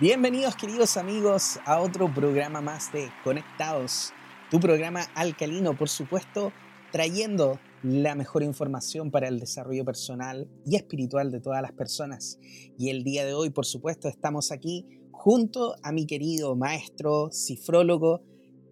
[0.00, 4.12] Bienvenidos queridos amigos a otro programa más de Conectados,
[4.50, 6.52] tu programa alcalino, por supuesto,
[6.90, 12.40] trayendo la mejor información para el desarrollo personal y espiritual de todas las personas.
[12.76, 18.20] Y el día de hoy, por supuesto, estamos aquí junto a mi querido maestro, cifrólogo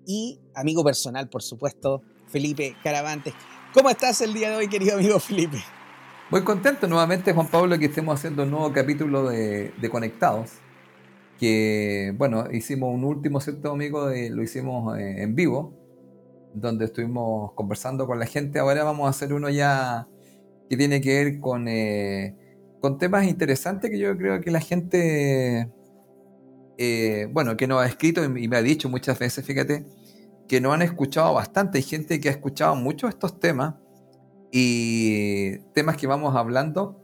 [0.04, 3.32] y amigo personal, por supuesto, Felipe Caravantes.
[3.73, 5.62] ¿Cómo estás el día de hoy, querido amigo Felipe?
[6.30, 10.50] Muy contento nuevamente, Juan Pablo, que estemos haciendo un nuevo capítulo de, Conectados.
[11.42, 14.08] Que, bueno, hicimos un último, ¿cierto, amigo?
[14.08, 15.74] lo hicimos eh, en vivo,
[16.54, 18.60] donde estuvimos conversando con la gente.
[18.60, 20.06] Ahora vamos a hacer uno ya
[20.70, 22.36] que tiene que ver con, eh,
[23.00, 25.68] temas interesantes que yo creo que la gente,
[26.78, 29.84] eh, bueno, que nos ha escrito y me ha dicho muchas veces, fíjate,
[30.46, 31.79] que no han escuchado bastante.
[31.79, 33.74] Hay gente que ha escuchado mucho estos temas
[34.52, 37.02] y temas que vamos hablando.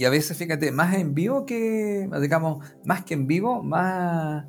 [0.00, 4.46] Y a veces, fíjate, más en vivo que, digamos, más que en vivo, más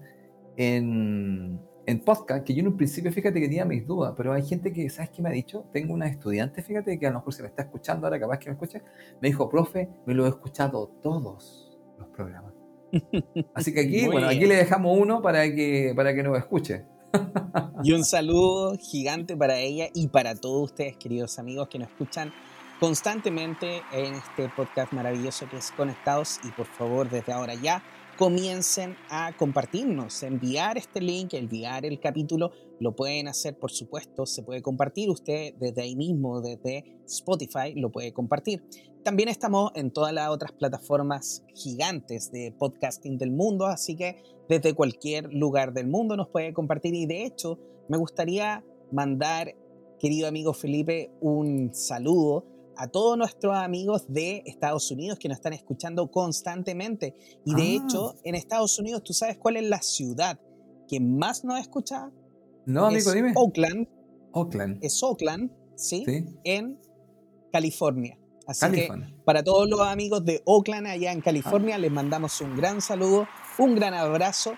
[0.56, 4.44] en, en podcast, que yo en un principio, fíjate que tenía mis dudas, pero hay
[4.44, 5.66] gente que, ¿sabes qué me ha dicho?
[5.74, 8.46] Tengo una estudiante, fíjate, que a lo mejor se me está escuchando ahora, capaz que
[8.46, 8.82] me escuche,
[9.22, 12.54] me dijo, profe, me lo he escuchado todos los programas.
[13.54, 16.86] Así que aquí, bueno, aquí le dejamos uno para que, para que nos escuche.
[17.84, 22.32] Y un saludo gigante para ella y para todos ustedes, queridos amigos, que nos escuchan
[22.82, 26.40] constantemente en este podcast maravilloso que es Conectados.
[26.44, 27.84] Y por favor, desde ahora ya
[28.18, 32.52] comiencen a compartirnos, enviar este link, enviar el capítulo.
[32.80, 37.92] Lo pueden hacer, por supuesto, se puede compartir usted desde ahí mismo, desde Spotify, lo
[37.92, 38.64] puede compartir.
[39.04, 44.74] También estamos en todas las otras plataformas gigantes de podcasting del mundo, así que desde
[44.74, 46.96] cualquier lugar del mundo nos puede compartir.
[46.96, 47.60] Y de hecho,
[47.90, 49.54] me gustaría mandar,
[50.00, 55.54] querido amigo Felipe, un saludo a todos nuestros amigos de Estados Unidos que nos están
[55.54, 57.14] escuchando constantemente.
[57.46, 57.86] Y de ah.
[57.86, 60.40] hecho, en Estados Unidos, ¿tú sabes cuál es la ciudad
[60.88, 62.10] que más nos escucha?
[62.66, 63.34] No, amigo, es dime.
[63.36, 63.88] Oakland.
[64.32, 64.84] Oakland.
[64.84, 66.04] Es Oakland, ¿sí?
[66.44, 66.80] En
[67.52, 68.18] California.
[68.48, 68.90] Así que
[69.26, 73.28] para todos los amigos de Oakland, allá en California, les mandamos un gran saludo,
[73.60, 74.54] un gran abrazo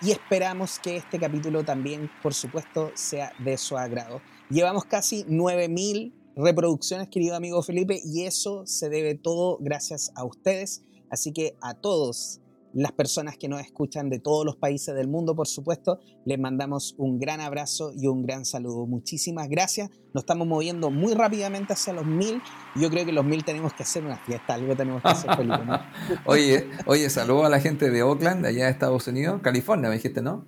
[0.00, 4.22] y esperamos que este capítulo también, por supuesto, sea de su agrado.
[4.48, 10.82] Llevamos casi 9000 reproducciones, querido amigo Felipe, y eso se debe todo gracias a ustedes.
[11.10, 12.40] Así que a todos
[12.76, 16.94] las personas que nos escuchan de todos los países del mundo, por supuesto, les mandamos
[16.98, 18.86] un gran abrazo y un gran saludo.
[18.86, 19.88] Muchísimas gracias.
[20.12, 22.42] Nos estamos moviendo muy rápidamente hacia los mil.
[22.74, 25.62] Yo creo que los mil tenemos que hacer una fiesta, algo tenemos que hacer, Felipe.
[26.26, 30.20] oye, oye, saludo a la gente de Oakland, allá de Estados Unidos, California, me dijiste,
[30.20, 30.44] ¿no?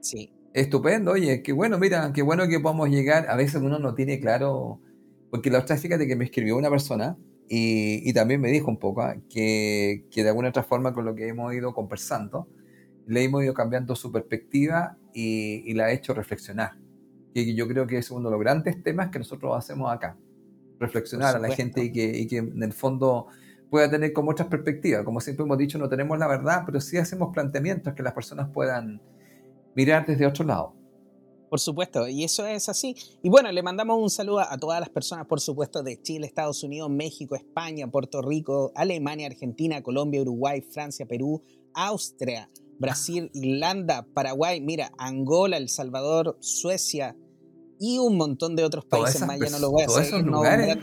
[0.00, 0.32] Sí.
[0.54, 3.30] Estupendo, oye, qué bueno, mira, qué bueno que podamos llegar.
[3.30, 4.80] A veces uno no tiene claro,
[5.30, 7.16] porque la otra, fíjate que me escribió una persona
[7.48, 11.14] y, también me dijo un poco ah, que, que, de alguna otra forma con lo
[11.14, 12.48] que hemos ido conversando,
[13.06, 16.72] le hemos ido cambiando su perspectiva y, la ha hecho reflexionar.
[17.34, 20.16] Y yo creo que es uno de los grandes temas que nosotros hacemos acá.
[20.78, 23.26] Reflexionar a la gente y que, y que en el fondo
[23.70, 25.04] pueda tener como otras perspectivas.
[25.04, 28.48] Como siempre hemos dicho, no tenemos la verdad, pero sí hacemos planteamientos que las personas
[28.52, 29.00] puedan
[29.74, 30.74] mirar desde otro lado.
[31.48, 32.94] Por supuesto, y eso es así.
[33.22, 36.62] Y bueno, le mandamos un saludo a todas las personas, por supuesto, de Chile, Estados
[36.62, 41.42] Unidos, México, España, Puerto Rico, Alemania, Argentina, Colombia, Uruguay, Francia, Perú,
[41.74, 42.48] Austria,
[42.78, 47.16] Brasil, Irlanda, Paraguay, mira, Angola, El Salvador, Suecia
[47.80, 49.38] y un montón de otros países más.
[49.38, 50.24] Ya no lo voy a seguir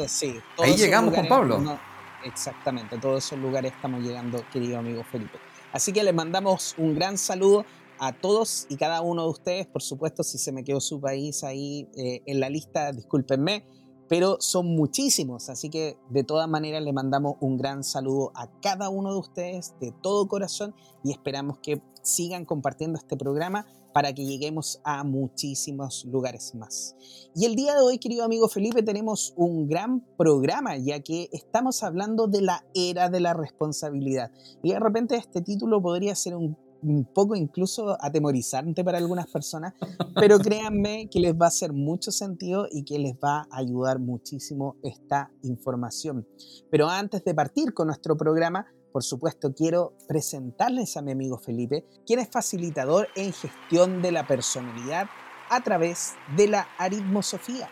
[0.08, 1.80] Sí, Ahí llegamos con Pablo.
[2.26, 5.38] exactamente, todos esos lugares estamos llegando, querido amigo Felipe.
[5.72, 7.66] Así que les mandamos un gran saludo
[8.00, 9.68] a todos y cada uno de ustedes.
[9.68, 13.66] Por supuesto, si se me quedó su país ahí eh, en la lista, discúlpenme,
[14.08, 15.50] pero son muchísimos.
[15.50, 19.74] Así que de todas maneras le mandamos un gran saludo a cada uno de ustedes
[19.80, 26.04] de todo corazón y esperamos que sigan compartiendo este programa para que lleguemos a muchísimos
[26.04, 26.98] lugares más.
[27.34, 31.82] Y el día de hoy, querido amigo Felipe, tenemos un gran programa, ya que estamos
[31.82, 34.32] hablando de la era de la responsabilidad.
[34.62, 39.74] Y de repente este título podría ser un un poco incluso atemorizante para algunas personas,
[40.16, 44.00] pero créanme que les va a hacer mucho sentido y que les va a ayudar
[44.00, 46.28] muchísimo esta información.
[46.70, 51.86] Pero antes de partir con nuestro programa, por supuesto, quiero presentarles a mi amigo Felipe,
[52.06, 55.08] quien es facilitador en gestión de la personalidad
[55.50, 57.70] a través de la aritmosofía.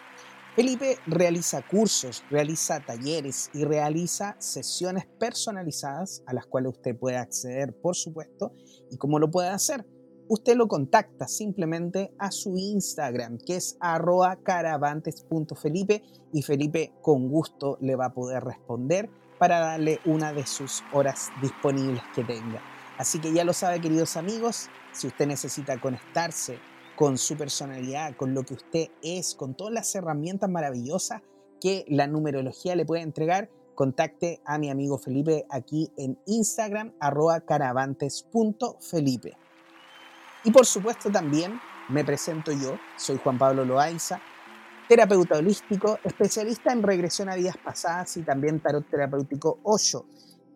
[0.55, 7.75] Felipe realiza cursos, realiza talleres y realiza sesiones personalizadas a las cuales usted puede acceder,
[7.81, 8.53] por supuesto.
[8.91, 9.83] ¿Y cómo lo puede hacer?
[10.27, 13.79] Usted lo contacta simplemente a su Instagram, que es
[14.43, 19.09] caravantes.felipe y Felipe con gusto le va a poder responder
[19.39, 22.61] para darle una de sus horas disponibles que tenga.
[22.99, 26.59] Así que ya lo sabe, queridos amigos, si usted necesita conectarse
[26.95, 31.21] con su personalidad, con lo que usted es, con todas las herramientas maravillosas
[31.59, 37.41] que la numerología le puede entregar, contacte a mi amigo Felipe aquí en Instagram, arroba
[37.41, 39.37] caravantes.felipe.
[40.43, 41.59] Y por supuesto también
[41.89, 44.21] me presento yo, soy Juan Pablo Loaiza,
[44.87, 50.05] terapeuta holístico, especialista en regresión a vidas pasadas y también tarot terapéutico 8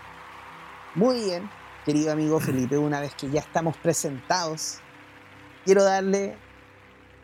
[0.95, 1.49] Muy bien,
[1.85, 4.77] querido amigo Felipe, una vez que ya estamos presentados,
[5.65, 6.37] quiero darle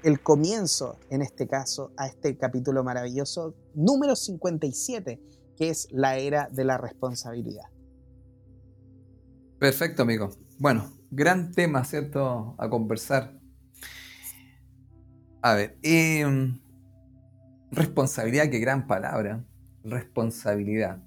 [0.03, 5.21] el comienzo, en este caso, a este capítulo maravilloso número 57,
[5.55, 7.65] que es la era de la responsabilidad.
[9.59, 10.29] Perfecto, amigo.
[10.57, 12.55] Bueno, gran tema, ¿cierto?
[12.57, 13.38] A conversar
[15.41, 16.59] a ver, em,
[17.71, 19.43] responsabilidad, qué gran palabra.
[19.83, 21.01] Responsabilidad.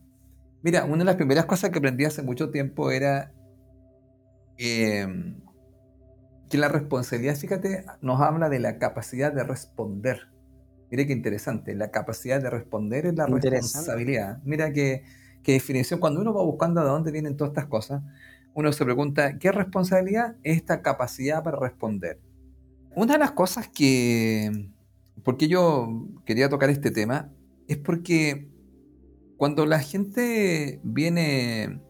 [0.62, 3.32] Mira, una de las primeras cosas que aprendí hace mucho tiempo era
[4.58, 5.40] em,
[6.48, 10.28] que la responsabilidad, fíjate, nos habla de la capacidad de responder.
[10.90, 14.38] Mire qué interesante, la capacidad de responder es la responsabilidad.
[14.44, 15.02] Mira qué,
[15.42, 18.02] qué definición, cuando uno va buscando de dónde vienen todas estas cosas,
[18.54, 20.36] uno se pregunta, ¿qué responsabilidad?
[20.42, 22.20] Es esta capacidad para responder.
[22.94, 24.70] Una de las cosas que,
[25.24, 27.32] porque yo quería tocar este tema,
[27.66, 28.48] es porque
[29.38, 31.80] cuando la gente viene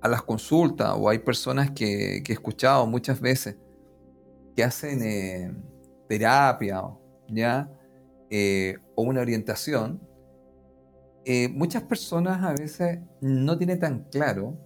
[0.00, 3.56] a las consultas o hay personas que, he escuchado muchas veces
[4.56, 5.52] que hacen eh,
[6.08, 6.82] terapia
[7.28, 7.70] ¿ya?
[8.30, 10.00] Eh, o una orientación,
[11.24, 14.56] eh, muchas personas a veces no tienen tan claro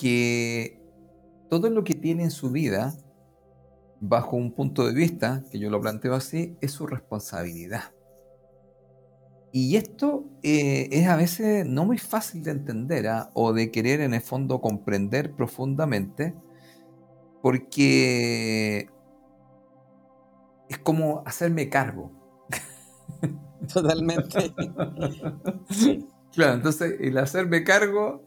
[0.00, 0.80] que
[1.50, 2.96] todo lo que tiene en su vida
[4.00, 7.92] bajo un punto de vista, que yo lo planteo así, es su responsabilidad.
[9.52, 13.30] Y esto eh, es a veces no muy fácil de entender ¿ah?
[13.34, 16.34] o de querer en el fondo comprender profundamente,
[17.40, 18.88] porque
[20.68, 22.10] es como hacerme cargo.
[23.72, 24.52] Totalmente.
[26.32, 28.24] Claro, entonces el hacerme cargo,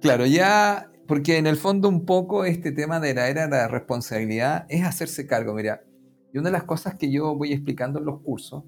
[0.00, 3.68] claro, ya porque en el fondo un poco este tema de la era de la
[3.68, 5.54] responsabilidad es hacerse cargo.
[5.54, 5.82] Mira,
[6.32, 8.64] y una de las cosas que yo voy explicando en los cursos,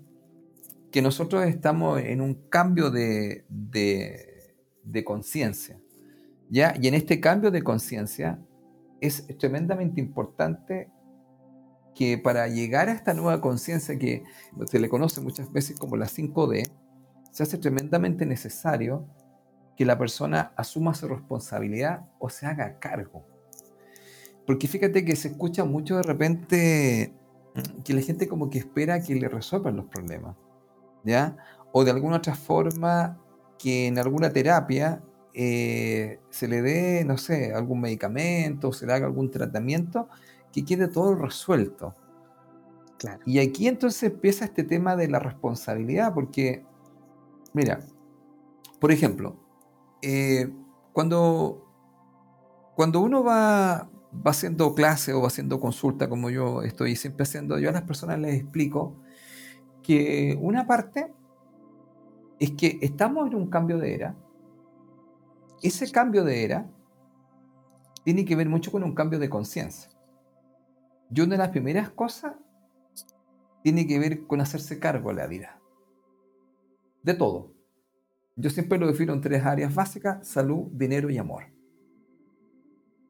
[0.90, 5.79] que nosotros estamos en un cambio de, de, conciencia.
[6.49, 6.75] ¿ya?
[6.81, 8.40] Y en este cambio de conciencia
[9.00, 10.90] es tremendamente importante
[11.94, 14.25] que para llegar a esta nueva conciencia que
[14.67, 16.70] se le conoce muchas veces como la 5D,
[17.32, 19.06] se hace tremendamente necesario
[19.78, 23.25] que la persona asuma su responsabilidad o se haga cargo.
[24.44, 27.14] Porque fíjate que se escucha mucho de repente
[27.54, 30.34] mm, que la gente como que espera que le resuelvan los problemas,
[31.04, 31.36] ¿ya?
[31.70, 33.22] O de alguna otra forma
[33.56, 35.00] que en alguna terapia
[35.32, 40.08] eh, se le dé, no sé, algún medicamento, o se le haga algún tratamiento
[40.52, 41.94] que quede todo resuelto.
[42.99, 43.20] Claro.
[43.26, 46.64] Y aquí entonces empieza este tema de la responsabilidad, porque,
[47.52, 47.78] mira,
[48.80, 49.37] por ejemplo,
[50.02, 50.52] eh,
[50.93, 51.64] cuando,
[52.75, 57.59] cuando uno va, va haciendo clase o va haciendo consulta, como yo estoy siempre haciendo,
[57.59, 58.97] yo a las personas les explico
[59.83, 61.12] que una parte
[62.38, 64.17] es que estamos en un cambio de era.
[65.62, 66.71] Ese cambio de era
[68.05, 69.90] tiene que ver mucho con un cambio de conciencia.
[71.11, 72.37] Y una de las primeras cosas
[73.62, 75.61] tiene que ver con hacerse cargo de la vida.
[77.02, 77.57] De todo.
[78.40, 81.47] Yo siempre lo defino en tres áreas básicas, salud, dinero y amor.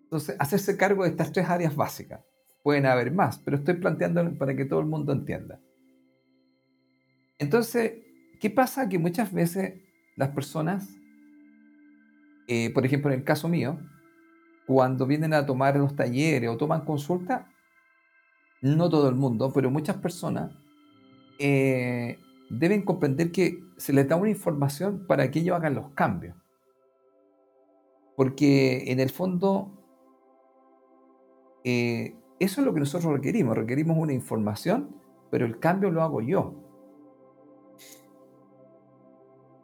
[0.04, 2.24] Entonces, hacerse cargo de estas tres áreas básicas.
[2.62, 5.60] Pueden haber más, pero estoy planteando para que todo el mundo entienda.
[7.38, 7.92] Entonces,
[8.40, 8.88] ¿qué pasa?
[8.88, 9.74] Que muchas veces
[10.16, 10.88] las personas,
[12.46, 13.78] eh, por ejemplo en el caso mío,
[14.66, 17.52] cuando vienen a tomar los talleres o toman consulta,
[18.62, 20.52] no todo el mundo, pero muchas personas
[21.38, 22.18] eh,
[22.48, 26.36] deben comprender que se les da una información para que ellos hagan los cambios.
[28.16, 29.70] Porque en el fondo,
[31.62, 33.56] eh, eso es lo que nosotros requerimos.
[33.56, 34.96] Requerimos una información,
[35.30, 36.64] pero el cambio lo hago yo.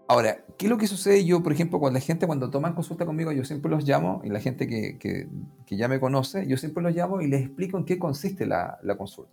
[0.06, 1.24] Ahora, ¿qué es lo que sucede?
[1.24, 4.28] Yo, por ejemplo, cuando la gente cuando toman consulta conmigo, yo siempre los llamo, y
[4.28, 7.84] la gente que, que, ya me conoce, yo siempre los llamo y les explico en
[7.84, 9.32] qué consiste la, la consulta.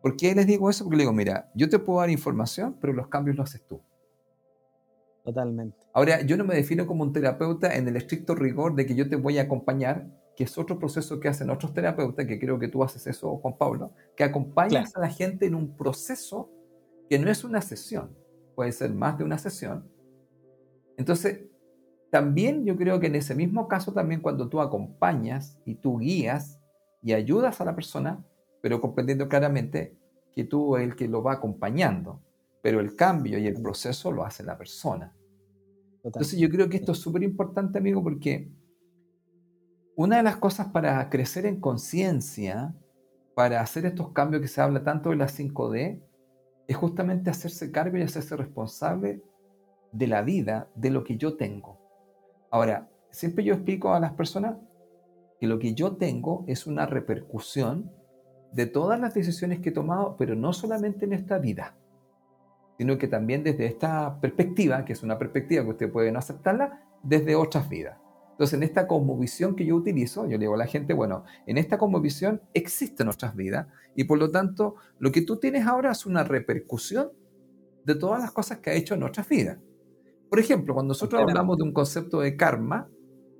[0.00, 0.84] ¿Por qué les digo eso?
[0.84, 3.80] Porque les digo, mira, yo te puedo dar información, pero los cambios los haces tú.
[5.28, 5.76] Totalmente.
[5.92, 9.10] Ahora, yo no me defino como un terapeuta en el estricto rigor de que yo
[9.10, 12.68] te voy a acompañar, que es otro proceso que hacen otros terapeutas, que creo que
[12.68, 16.50] tú haces eso, Juan Pablo, que acompañas a la gente en un proceso
[17.10, 18.16] que no es una sesión,
[18.54, 19.86] puede ser más de una sesión.
[20.96, 21.40] Entonces,
[22.10, 26.58] también yo creo que en ese mismo caso, también cuando tú acompañas y tú guías
[27.02, 28.24] y ayudas a la persona,
[28.62, 29.94] pero comprendiendo claramente
[30.34, 32.22] que tú es el que lo va acompañando,
[32.62, 35.14] pero el cambio y el proceso lo hace la persona.
[36.08, 38.50] Entonces yo creo que esto es súper importante, amigo, porque
[39.94, 42.74] una de las cosas para crecer en conciencia,
[43.34, 46.00] para hacer estos cambios que se habla tanto de la 5D,
[46.66, 49.22] es justamente hacerse cargo y hacerse responsable
[49.92, 51.78] de la vida, de lo que yo tengo.
[52.50, 54.56] Ahora, siempre yo explico a las personas
[55.40, 57.90] que lo que yo tengo es una repercusión
[58.52, 61.76] de todas las decisiones que he tomado, pero no solamente en esta vida,
[62.78, 66.84] sino que también desde esta perspectiva, que es una perspectiva que usted puede no aceptarla,
[67.02, 67.98] desde otras vidas.
[68.30, 71.58] Entonces, en esta cosmovisión que yo utilizo, yo le digo a la gente, bueno, en
[71.58, 73.66] esta cosmovisión existen otras vidas
[73.96, 77.10] y por lo tanto, lo que tú tienes ahora es una repercusión
[77.84, 79.58] de todas las cosas que ha hecho en otras vidas.
[80.30, 82.88] Por ejemplo, cuando nosotros hablamos de un concepto de karma,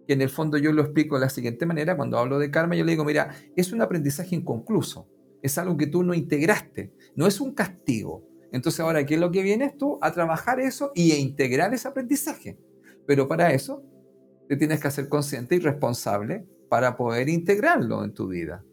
[0.09, 2.75] que en el fondo yo lo explico de la siguiente manera, cuando hablo de karma,
[2.75, 5.07] yo le digo, mira, es un aprendizaje inconcluso,
[5.43, 8.27] es algo que tú no integraste, no es un castigo.
[8.53, 9.99] Entonces ahora, ¿qué es lo que vienes tú?
[10.01, 12.59] A trabajar eso y a integrar ese aprendizaje.
[13.07, 13.83] Pero para eso,
[14.49, 18.65] te tienes que hacer consciente y responsable para poder integrarlo en tu vida.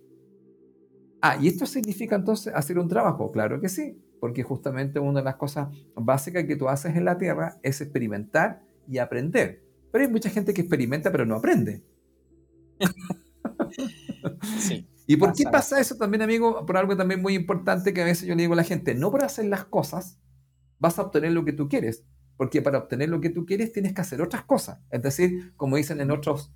[1.21, 3.31] Ah, ¿y esto significa entonces hacer un trabajo?
[3.31, 7.17] Claro que sí, porque justamente una de las cosas básicas que tú haces en la
[7.17, 9.63] Tierra es experimentar y aprender.
[9.91, 11.83] Pero hay mucha gente que experimenta pero no aprende.
[15.07, 16.65] ¿Y por qué pasa eso también, amigo?
[16.65, 19.11] Por algo también muy importante que a veces yo le digo a la gente, no
[19.11, 20.19] por hacer las cosas
[20.79, 22.03] vas a obtener lo que tú quieres,
[22.37, 24.79] porque para obtener lo que tú quieres tienes que hacer otras cosas.
[24.89, 26.51] Es decir, como dicen en otros,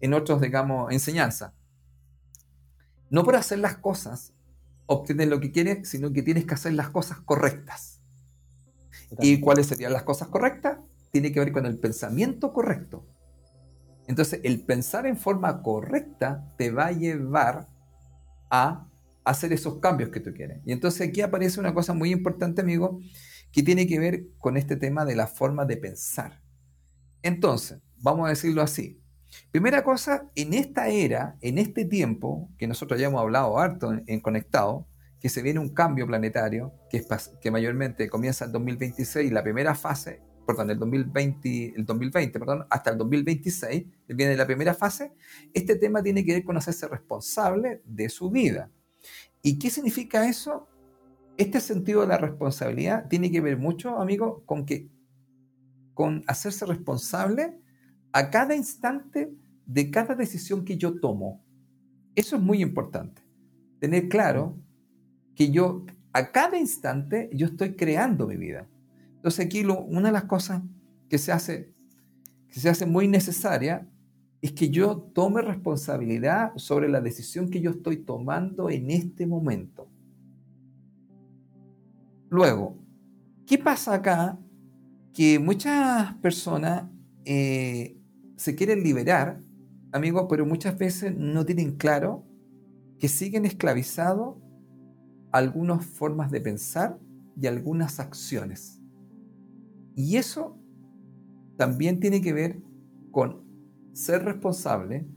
[0.00, 1.52] en otros digamos, enseñanzas.
[3.10, 4.32] No por hacer las cosas
[4.86, 8.00] obtienes lo que quieres, sino que tienes que hacer las cosas correctas.
[9.20, 10.78] ¿Y cuáles serían las cosas correctas?
[11.10, 13.06] tiene que ver con el pensamiento correcto.
[14.06, 17.68] Entonces, el pensar en forma correcta te va a llevar
[18.50, 18.86] a
[19.24, 20.60] hacer esos cambios que tú quieres.
[20.64, 23.00] Y entonces aquí aparece una cosa muy importante, amigo,
[23.52, 26.42] que tiene que ver con este tema de la forma de pensar.
[27.22, 29.00] Entonces, vamos a decirlo así.
[29.50, 34.20] Primera cosa, en esta era, en este tiempo, que nosotros ya hemos hablado harto en,
[34.20, 34.86] Conectado,
[35.20, 37.06] que se viene un cambio planetario, que, es,
[37.40, 42.92] que mayormente comienza en 2026, la primera fase perdón, el 2020, el 2020, perdón, hasta
[42.92, 45.12] el 2026, viene la primera fase,
[45.52, 48.70] este tema tiene que ver con hacerse responsable de su vida.
[49.42, 50.66] ¿Y qué significa eso?
[51.36, 54.88] Este sentido de la responsabilidad tiene que ver mucho, amigo, con que
[55.92, 57.60] con hacerse responsable
[58.12, 59.30] a cada instante
[59.66, 61.44] de cada decisión que yo tomo.
[62.14, 63.20] Eso es muy importante.
[63.80, 64.56] Tener claro
[65.34, 68.66] que yo a cada instante yo estoy creando mi vida.
[69.18, 70.62] Entonces aquí una de las cosas
[71.08, 71.74] que se, hace,
[72.48, 73.88] que se hace muy necesaria
[74.40, 79.88] es que yo tome responsabilidad sobre la decisión que yo estoy tomando en este momento.
[82.30, 82.78] Luego,
[83.44, 84.38] ¿qué pasa acá?
[85.12, 86.84] Que muchas personas
[87.24, 87.96] eh,
[88.36, 89.40] se quieren liberar,
[89.90, 92.24] amigos, pero muchas veces no tienen claro
[93.00, 94.36] que siguen esclavizados
[95.32, 96.98] algunas formas de pensar
[97.40, 98.77] y algunas acciones.
[99.98, 100.56] Y eso
[101.56, 102.62] también tiene que ver
[103.10, 103.42] con
[103.92, 105.08] ser responsable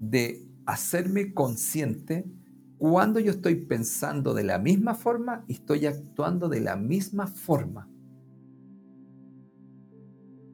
[0.00, 2.28] de hacerme consciente
[2.76, 7.88] cuando yo estoy pensando de la misma forma y estoy actuando de la misma forma.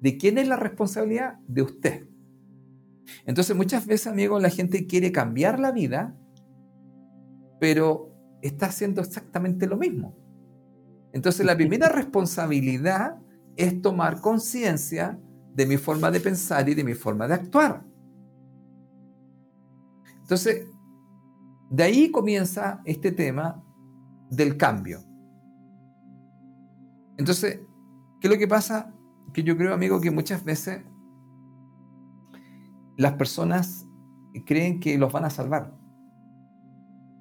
[0.03, 1.39] ¿De quién es la responsabilidad?
[1.49, 2.07] De usted.
[3.25, 6.15] Entonces muchas veces, amigos, la gente quiere cambiar la vida,
[7.59, 10.15] pero está haciendo exactamente lo mismo.
[11.15, 13.22] Entonces la primera responsabilidad
[13.57, 15.21] es tomar conciencia
[15.55, 17.85] de mi forma de pensar y de mi forma de actuar.
[20.21, 20.67] Entonces,
[21.71, 23.63] de ahí comienza este tema
[24.31, 25.01] del cambio.
[27.19, 27.61] Entonces,
[28.21, 28.95] ¿qué es lo que pasa?
[29.33, 30.83] Que yo creo, amigo, que muchas veces
[32.97, 33.87] las personas
[34.47, 35.77] creen que los van a salvar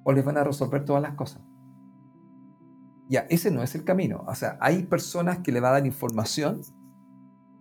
[0.04, 1.42] o les van a resolver todas las cosas.
[3.12, 4.24] Ya, ese no es el camino.
[4.26, 6.62] O sea, hay personas que le van a dar información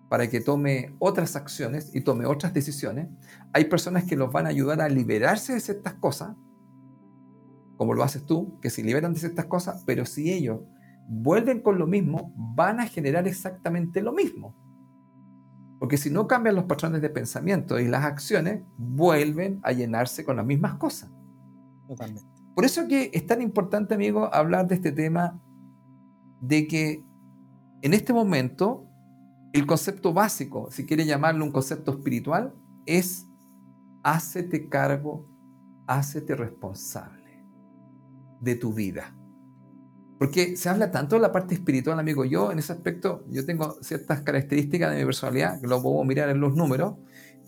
[0.07, 3.09] para que tome otras acciones y tome otras decisiones.
[3.51, 6.37] Hay personas que los van a ayudar a liberarse de ciertas cosas,
[7.75, 10.61] como lo haces tú, que se liberan de ciertas cosas, pero si ellos
[11.09, 14.55] vuelven con lo mismo, van a generar exactamente lo mismo.
[15.79, 20.37] Porque si no cambian los patrones de pensamiento y las acciones, vuelven a llenarse con
[20.37, 21.11] las mismas cosas.
[21.89, 22.30] Totalmente.
[22.55, 25.41] Por eso que es tan importante, amigo, hablar de este tema
[26.41, 27.03] de que
[27.81, 28.87] en este momento
[29.53, 32.53] el concepto básico, si quiere llamarlo un concepto espiritual,
[32.85, 33.27] es
[34.03, 35.27] hácete cargo,
[35.87, 37.43] hácete responsable
[38.39, 39.15] de tu vida.
[40.17, 42.25] Porque se habla tanto de la parte espiritual, amigo.
[42.25, 46.29] Yo en ese aspecto, yo tengo ciertas características de mi personalidad, que lo puedo mirar
[46.29, 46.95] en los números,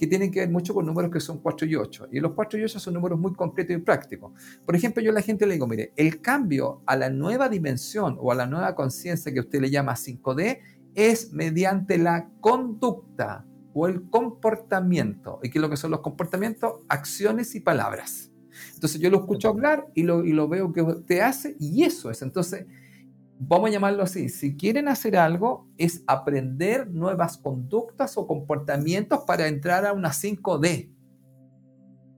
[0.04, 2.08] que tienen que ver mucho con números que son 4 y 8.
[2.12, 4.34] Y los 4 y 8 son números muy concretos y prácticos.
[4.66, 8.18] Por ejemplo, yo a la gente le digo, mire, el cambio a la nueva dimensión
[8.20, 10.60] o a la nueva conciencia que usted le llama 5D
[10.94, 15.40] es mediante la conducta o el comportamiento.
[15.42, 16.82] ¿Y qué es lo que son los comportamientos?
[16.90, 18.30] Acciones y palabras.
[18.74, 22.12] Entonces yo lo escucho hablar y lo, y lo veo que usted hace y eso
[22.12, 22.22] es.
[22.22, 22.66] Entonces,
[23.40, 29.48] vamos a llamarlo así, si quieren hacer algo, es aprender nuevas conductas o comportamientos para
[29.48, 30.90] entrar a una 5D.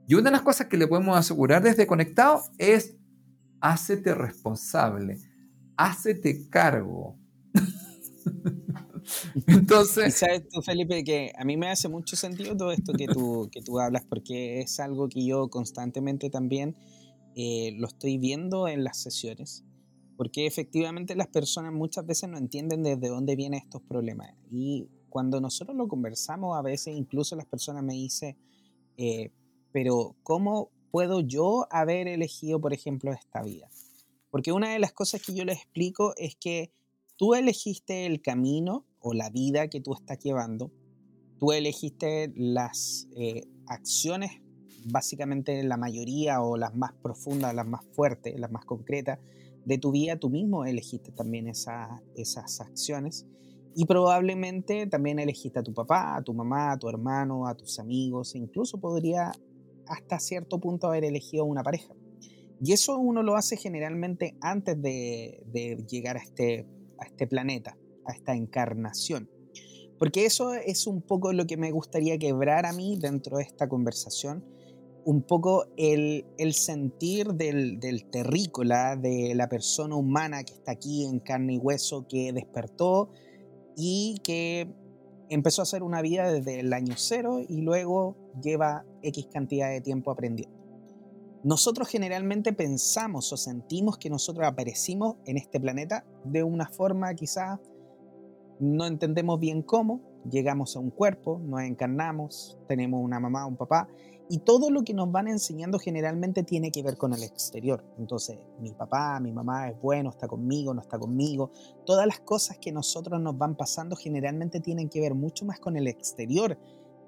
[0.08, 2.96] Y una de las cosas que le podemos asegurar desde Conectado es,
[3.60, 5.18] hácete responsable,
[5.78, 7.18] hácete cargo.
[9.48, 10.16] Entonces...
[10.16, 13.62] sabes tú, Felipe, que a mí me hace mucho sentido todo esto que tú, que
[13.62, 16.76] tú hablas, porque es algo que yo constantemente también
[17.36, 19.66] eh, lo estoy viendo en las sesiones
[20.18, 24.34] porque efectivamente las personas muchas veces no entienden desde dónde vienen estos problemas.
[24.50, 28.38] Y cuando nosotros lo conversamos, a veces incluso las personas me dicen,
[28.98, 29.32] eh,
[29.72, 33.70] pero ¿cómo puedo yo haber elegido, por ejemplo, esta vida?
[34.32, 36.72] Porque una de las cosas que yo les explico es que
[37.18, 40.72] tú elegiste el camino o la vida que tú estás llevando,
[41.40, 44.42] tú elegiste las eh, acciones,
[44.86, 49.20] básicamente la mayoría o las más profundas, las más fuertes, las más concretas,
[49.66, 53.26] de tu vida, tú mismo elegiste también esas acciones.
[53.76, 57.78] Y probablemente también elegiste a tu papá, a tu mamá, a tu hermano, a tus
[57.80, 59.34] amigos, e incluso podría
[59.88, 61.94] hasta cierto punto haber elegido una pareja.
[62.64, 65.44] Y eso uno lo hace generalmente antes de,
[65.90, 66.66] llegar a este,
[66.98, 69.30] a este planeta, a esta encarnación.
[70.00, 73.68] Porque eso es un poco lo que me gustaría quebrar a mí dentro de esta
[73.68, 74.44] conversación,
[75.06, 77.80] un poco el, sentir del,
[78.12, 83.12] terrícola, de la persona humana que está aquí en carne y hueso, que despertó
[83.78, 84.68] y que
[85.30, 89.80] empezó a hacer una vida desde el año cero y luego lleva X cantidad de
[89.80, 90.58] tiempo aprendiendo.
[91.44, 97.60] Nosotros generalmente pensamos o sentimos que nosotros aparecimos en este planeta de una forma quizás
[98.60, 103.88] no entendemos bien cómo, llegamos a un cuerpo, nos encarnamos, tenemos una mamá, un papá
[104.28, 107.84] y todo lo que nos van enseñando generalmente tiene que ver con el exterior.
[108.00, 111.52] Entonces, mi papá, mi mamá es bueno, está conmigo, no está conmigo.
[111.86, 115.78] Todas las cosas que nosotros nos van pasando generalmente tienen que ver mucho más con
[115.78, 116.58] el exterior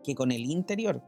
[0.04, 1.02] que con el interior.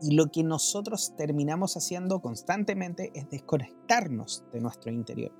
[0.00, 5.32] Y lo que nosotros terminamos haciendo constantemente es desconectarnos de nuestro interior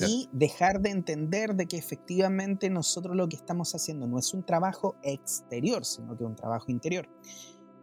[0.00, 4.44] y dejar de entender de que efectivamente nosotros lo que estamos haciendo no es un
[4.44, 7.08] trabajo exterior, sino que un trabajo interior.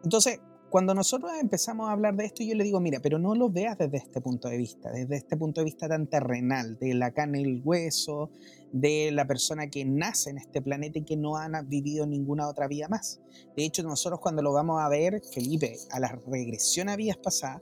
[0.03, 0.39] Entonces,
[0.71, 3.77] cuando nosotros empezamos a hablar de esto, yo le digo, mira, pero no lo veas
[3.77, 7.41] desde este punto de vista, desde este punto de vista tan terrenal, de la carne
[7.41, 8.29] y el hueso,
[8.71, 12.69] de la persona que nace en este planeta y que no ha vivido ninguna otra
[12.69, 13.19] vida más.
[13.57, 17.61] De hecho, nosotros cuando lo vamos a ver, Felipe, a la regresión a vidas pasadas,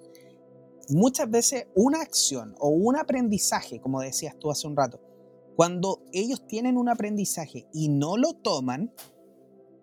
[0.89, 5.01] muchas veces una acción o un aprendizaje, como decías tú hace un rato,
[5.55, 8.93] cuando ellos tienen un aprendizaje y no lo toman,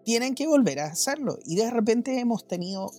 [0.06, 1.40] tienen que volver a hacerlo.
[1.44, 2.92] Y de repente hemos tenido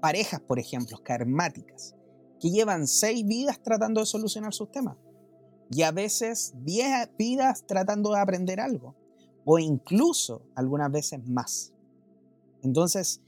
[0.00, 1.94] parejas, por ejemplo, karmáticas,
[2.40, 4.96] que llevan seis vidas tratando de solucionar sus temas.
[5.70, 8.96] Y a veces diez vidas tratando de aprender algo.
[9.44, 11.74] O incluso algunas veces más.
[12.62, 13.20] Entonces,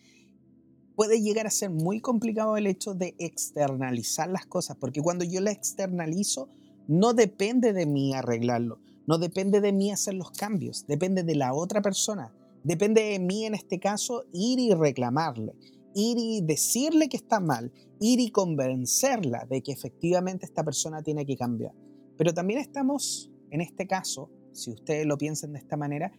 [0.95, 5.43] puede llegar a ser muy complicado el hecho de externalizar las cosas, porque cuando yo
[5.43, 6.49] la externalizo,
[6.89, 11.53] no depende de mí arreglarlo, no depende de mí hacer los cambios, depende de la
[11.53, 12.33] otra persona.
[12.64, 15.55] Depende de mí en este caso ir y reclamarle,
[15.95, 21.25] ir y decirle que está mal, ir y convencerla de que efectivamente esta persona tiene
[21.25, 21.75] que cambiar.
[22.16, 26.12] Pero también estamos, en este caso, si ustedes lo piensan de esta manera,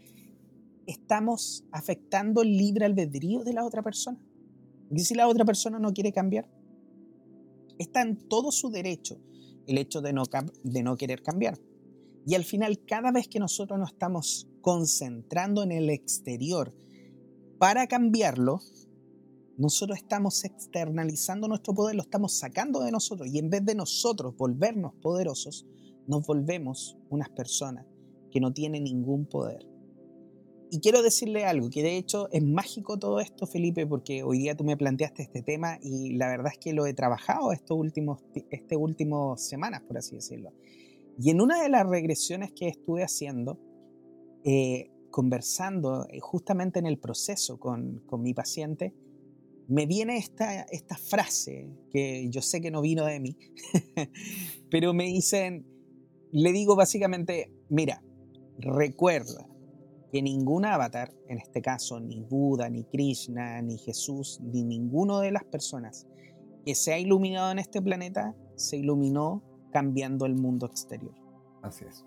[0.86, 4.20] estamos afectando el libre albedrío de la otra persona.
[4.90, 6.50] Y si la otra persona no quiere cambiar,
[7.78, 9.20] está en todo su derecho
[9.68, 10.24] el hecho de no,
[10.64, 11.60] de no querer cambiar.
[12.28, 16.76] Y al final, cada vez que nosotros nos estamos concentrando en el exterior
[17.58, 18.60] para cambiarlo,
[19.58, 24.36] nosotros estamos externalizando nuestro poder, lo estamos sacando de nosotros y en vez de nosotros
[24.36, 25.66] volvernos poderosos,
[26.06, 27.86] nos volvemos unas personas
[28.30, 29.66] que no tienen ningún poder.
[30.70, 34.58] Y quiero decirle algo, que de hecho es mágico todo esto, Felipe, porque hoy día
[34.58, 38.20] tú me planteaste este tema y la verdad es que lo he trabajado estos últimos,
[38.52, 40.52] este últimos semanas, por así decirlo.
[41.18, 43.60] Y en una de las regresiones que estuve haciendo,
[44.44, 48.94] eh, conversando eh, justamente en el proceso con, con mi paciente,
[49.68, 53.38] me viene esta, esta frase que yo sé que no vino de mí,
[54.72, 55.66] pero me dicen,
[56.32, 58.02] le digo básicamente, mira,
[58.60, 59.48] recuerda
[60.12, 65.32] que ningún avatar, en este caso ni Buda, ni Krishna, ni Jesús, ni ninguno de
[65.32, 66.08] las personas
[66.66, 71.14] que se ha iluminado en este planeta, se iluminó cambiando el mundo exterior.
[71.62, 72.06] Así es.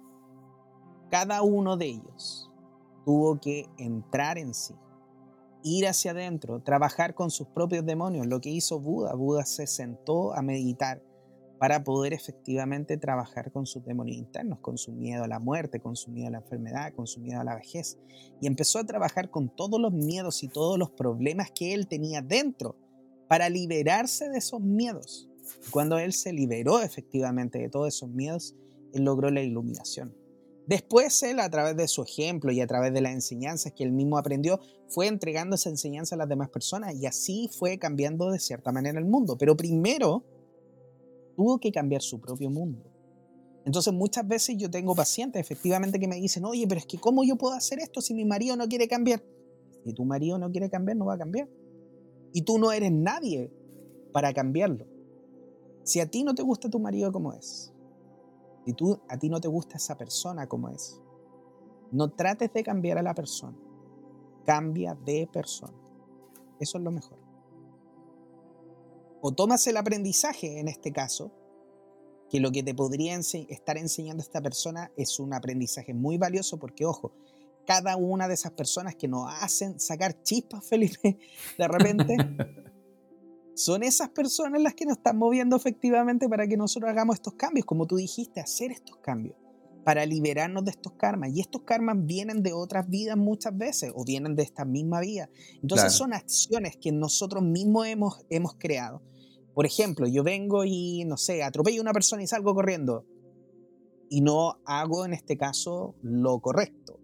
[1.11, 2.51] Cada uno de ellos
[3.05, 4.75] tuvo que entrar en sí,
[5.63, 9.15] ir hacia adentro, trabajar con sus propios demonios, lo que hizo Buda.
[9.15, 11.03] Buda se sentó a meditar
[11.59, 15.95] para poder efectivamente trabajar con sus demonios internos, con su miedo a la muerte, con
[15.95, 17.99] su miedo a la enfermedad, con su miedo a la vejez.
[18.41, 22.23] Y empezó a trabajar con todos los miedos y todos los problemas que él tenía
[22.23, 22.77] dentro
[23.29, 25.30] para liberarse de esos miedos.
[25.71, 28.55] Cuando él se liberó efectivamente de todos esos miedos,
[28.93, 30.15] él logró la iluminación.
[30.67, 33.93] Después él, a través de su ejemplo y a través de las enseñanzas que él
[33.93, 38.39] mismo aprendió, fue entregando esa enseñanza a las demás personas y así fue cambiando de
[38.39, 39.37] cierta manera el mundo.
[39.37, 40.25] Pero primero
[41.37, 42.85] tuvo que cambiar su propio mundo.
[43.65, 47.25] Entonces muchas veces yo tengo pacientes efectivamente que me dicen, oye, pero es que ¿cómo
[47.25, 49.23] yo puedo hacer esto si mi marido no quiere cambiar?
[49.85, 51.49] Si tu marido no quiere cambiar, no va a cambiar.
[52.33, 53.51] Y tú no eres nadie
[54.13, 54.87] para cambiarlo.
[55.91, 57.73] Si a ti no te gusta tu marido como es,
[58.65, 61.01] si tú, a ti no te gusta esa persona como es,
[61.91, 63.59] no trates de cambiar a la persona.
[64.47, 65.77] Cambia de persona.
[66.61, 67.19] Eso es lo mejor.
[69.21, 71.33] O tomas el aprendizaje en este caso,
[72.29, 76.87] que lo que te podría estar enseñando esta persona es un aprendizaje muy valioso porque,
[76.87, 77.11] ojo,
[77.67, 81.19] cada una de esas personas que nos hacen sacar chispas, Felipe,
[81.59, 82.17] de repente,
[83.65, 87.67] son esas personas las que nos están moviendo efectivamente para que nosotros hagamos estos cambios,
[87.67, 89.37] como tú dijiste, hacer estos cambios,
[89.85, 91.31] para liberarnos de estos karmas.
[91.35, 95.29] Y estos karmas vienen de otras vidas muchas veces, o vienen de esta misma vida.
[95.63, 99.03] Entonces son acciones que nosotros mismos hemos, hemos creado.
[99.55, 103.05] Por ejemplo, yo vengo y, no sé, atropello a una persona y salgo corriendo.
[104.09, 106.99] Y no hago en este caso lo correcto.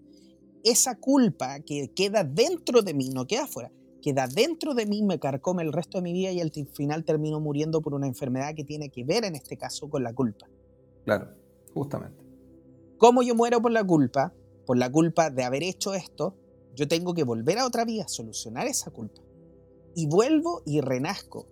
[0.65, 3.71] Esa culpa que queda dentro de mí, no queda afuera,
[4.07, 7.41] queda dentro de mí, me carcome el resto de mi vida y al final termino
[7.41, 10.47] muriendo por una enfermedad que tiene que ver en este caso con la culpa.
[11.05, 11.31] Claro,
[11.75, 12.23] justamente.
[12.99, 14.33] ¿Cómo yo muero por la culpa?
[14.65, 16.37] Por la culpa de haber hecho esto,
[16.77, 19.23] yo tengo que volver a otra vida, solucionar esa culpa.
[19.97, 21.49] Y vuelvo y renazco.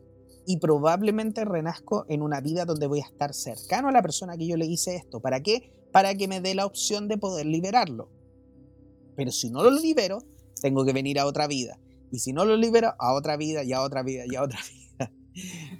[0.46, 4.46] Y probablemente renazco en una vida donde voy a estar cercano a la persona que
[4.46, 5.18] yo le hice esto.
[5.18, 5.72] ¿Para qué?
[5.90, 8.10] Para que me dé la opción de poder liberarlo.
[9.16, 10.18] Pero si no lo libero,
[10.62, 11.80] tengo que venir a otra vida.
[12.14, 14.60] Y si no lo libero, a otra vida y a otra vida y a otra
[14.72, 15.10] vida.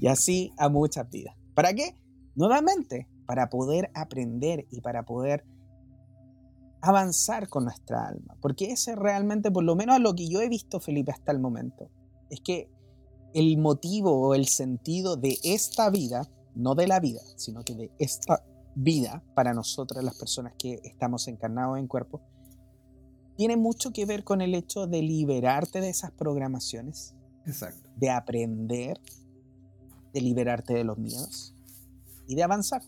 [0.01, 1.37] Y así a muchas vidas.
[1.55, 1.97] ¿Para qué?
[2.35, 5.44] Nuevamente, para poder aprender y para poder
[6.81, 8.37] avanzar con nuestra alma.
[8.40, 11.38] Porque ese realmente, por lo menos a lo que yo he visto, Felipe, hasta el
[11.38, 11.88] momento,
[12.31, 12.68] es que
[13.33, 17.92] el motivo o el sentido de esta vida, no de la vida, sino que de
[18.01, 18.44] esta
[18.75, 22.23] vida para nosotras las personas que estamos encarnados en cuerpo,
[23.37, 27.14] tiene mucho que ver con el hecho de liberarte de esas programaciones.
[27.47, 27.88] Exacto.
[27.97, 29.01] De aprender,
[30.12, 31.55] de liberarte de los miedos
[32.27, 32.83] y de avanzar.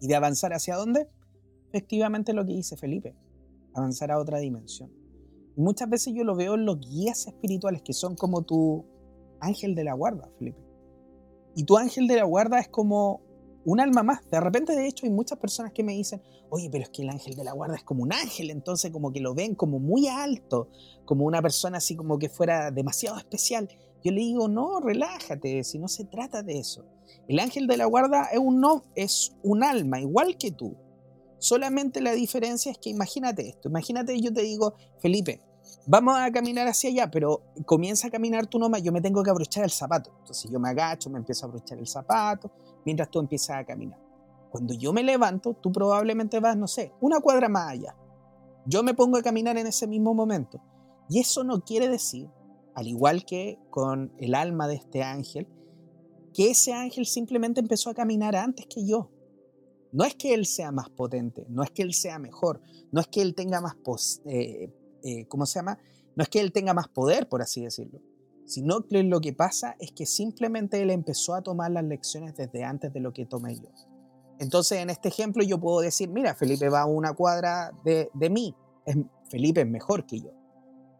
[0.00, 1.08] ¿Y de avanzar hacia dónde?
[1.68, 3.14] Efectivamente lo que dice Felipe,
[3.72, 4.90] avanzar a otra dimensión.
[5.56, 8.84] Y muchas veces yo lo veo en los guías espirituales que son como tu
[9.40, 10.60] ángel de la guarda, Felipe.
[11.54, 13.20] Y tu ángel de la guarda es como
[13.64, 14.28] un alma más.
[14.30, 17.10] De repente, de hecho, hay muchas personas que me dicen, oye, pero es que el
[17.10, 20.08] ángel de la guarda es como un ángel, entonces como que lo ven como muy
[20.08, 20.68] alto,
[21.04, 23.68] como una persona así como que fuera demasiado especial.
[24.04, 26.84] Yo le digo, no, relájate, si no se trata de eso.
[27.28, 30.76] El ángel de la guarda es un, no, es un alma, igual que tú.
[31.38, 35.40] Solamente la diferencia es que imagínate esto, imagínate yo te digo, Felipe,
[35.86, 39.30] vamos a caminar hacia allá, pero comienza a caminar tú nomás, yo me tengo que
[39.30, 40.12] abrochar el zapato.
[40.20, 42.50] Entonces yo me agacho, me empiezo a abrochar el zapato,
[42.84, 43.98] mientras tú empiezas a caminar.
[44.50, 47.96] Cuando yo me levanto, tú probablemente vas, no sé, una cuadra más allá.
[48.66, 50.60] Yo me pongo a caminar en ese mismo momento.
[51.08, 52.30] Y eso no quiere decir,
[52.74, 55.48] al igual que con el alma de este ángel,
[56.32, 59.10] que ese ángel simplemente empezó a caminar antes que yo.
[59.92, 63.08] No es que él sea más potente, no es que él sea mejor, no es
[63.08, 63.76] que él tenga más,
[64.24, 65.78] eh, eh, ¿cómo se llama?
[66.16, 68.00] No es que él tenga más poder, por así decirlo,
[68.44, 72.64] sino que lo que pasa es que simplemente él empezó a tomar las lecciones desde
[72.64, 73.70] antes de lo que tomé yo.
[74.38, 78.30] Entonces, en este ejemplo yo puedo decir, mira, Felipe va a una cuadra de, de
[78.30, 78.96] mí, es,
[79.30, 80.30] Felipe es mejor que yo.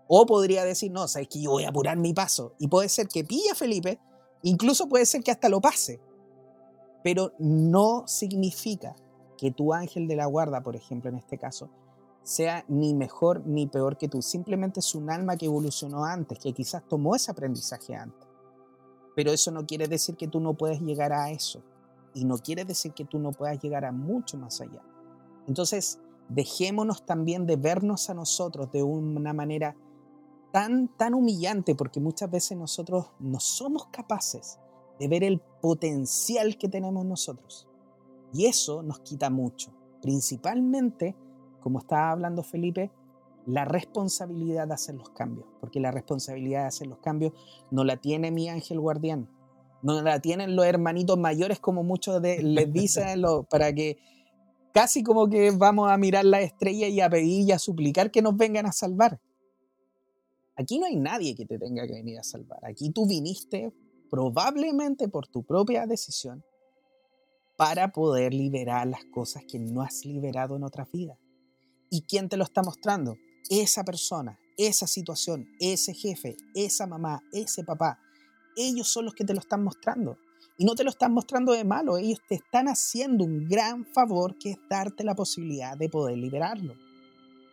[0.08, 2.54] O podría decir, no, sabes que yo voy a apurar mi paso.
[2.58, 3.98] Y puede ser que pilla a Felipe,
[4.42, 6.00] incluso puede ser que hasta lo pase.
[7.02, 8.94] Pero no significa
[9.36, 11.70] que tu ángel de la guarda, por ejemplo, en este caso,
[12.22, 14.22] sea ni mejor ni peor que tú.
[14.22, 18.28] Simplemente es un alma que evolucionó antes, que quizás tomó ese aprendizaje antes.
[19.14, 21.62] Pero eso no quiere decir que tú no puedes llegar a eso.
[22.14, 24.82] Y no quiere decir que tú no puedas llegar a mucho más allá.
[25.46, 29.76] Entonces, dejémonos también de vernos a nosotros de una manera
[30.52, 34.58] tan, tan humillante, porque muchas veces nosotros no somos capaces
[34.98, 37.66] de ver el potencial que tenemos nosotros.
[38.32, 41.16] Y eso nos quita mucho, principalmente,
[41.62, 42.90] como estaba hablando Felipe,
[43.46, 47.32] la responsabilidad de hacer los cambios, porque la responsabilidad de hacer los cambios
[47.70, 49.28] no la tiene mi ángel guardián,
[49.82, 53.98] no la tienen los hermanitos mayores como muchos de, les dicen para que
[54.72, 58.22] casi como que vamos a mirar la estrella y a pedir y a suplicar que
[58.22, 59.20] nos vengan a salvar.
[60.56, 62.60] Aquí no hay nadie que te tenga que venir a salvar.
[62.62, 63.72] Aquí tú viniste
[64.10, 66.44] probablemente por tu propia decisión
[67.56, 71.18] para poder liberar las cosas que no has liberado en otra vida.
[71.94, 73.18] ¿Y quién te lo está mostrando?
[73.50, 77.98] Esa persona, esa situación, ese jefe, esa mamá, ese papá.
[78.56, 80.16] Ellos son los que te lo están mostrando.
[80.56, 84.38] Y no te lo están mostrando de malo, ellos te están haciendo un gran favor
[84.38, 86.76] que es darte la posibilidad de poder liberarlo.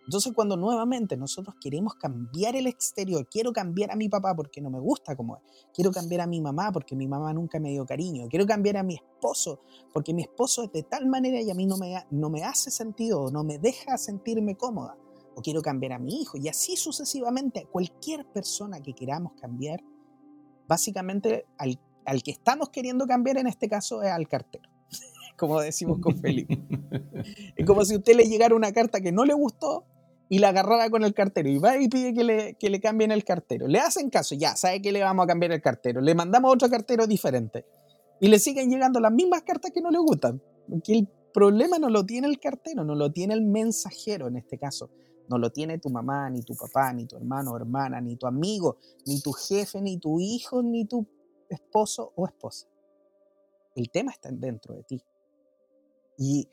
[0.10, 4.72] Entonces cuando nuevamente nosotros queremos cambiar el exterior, quiero cambiar a mi papá porque no
[4.72, 7.86] me gusta como es, quiero cambiar a mi mamá porque mi mamá nunca me dio
[7.86, 9.60] cariño, quiero cambiar a mi esposo
[9.93, 12.72] porque mi esposo es de tal manera y a mí no me, no me hace
[12.72, 14.98] sentido, no me deja sentirme cómoda,
[15.36, 19.84] o quiero cambiar a mi hijo y así sucesivamente, cualquier persona que queramos cambiar,
[20.67, 24.67] básicamente al al que estamos queriendo cambiar en este caso es al cartero,
[25.38, 26.60] como decimos con Felipe.
[27.56, 29.86] es como si usted le llegara una carta que no le gustó
[30.29, 33.11] y la agarrara con el cartero y va y pide que le, que le cambien
[33.11, 33.67] el cartero.
[33.67, 36.01] Le hacen caso, ya, sabe que le vamos a cambiar el cartero.
[36.01, 37.65] Le mandamos otro cartero diferente
[38.21, 40.39] y le siguen llegando las mismas cartas que no le gustan.
[40.69, 44.59] Porque el problema no lo tiene el cartero, no lo tiene el mensajero en este
[44.59, 44.91] caso.
[45.29, 48.25] No lo tiene tu mamá, ni tu papá, ni tu hermano o hermana, ni tu
[48.25, 51.05] amigo, ni tu jefe, ni tu hijo, ni tu
[51.49, 52.67] esposo o esposa.
[53.75, 55.03] El tema está dentro de ti.
[56.17, 56.47] Y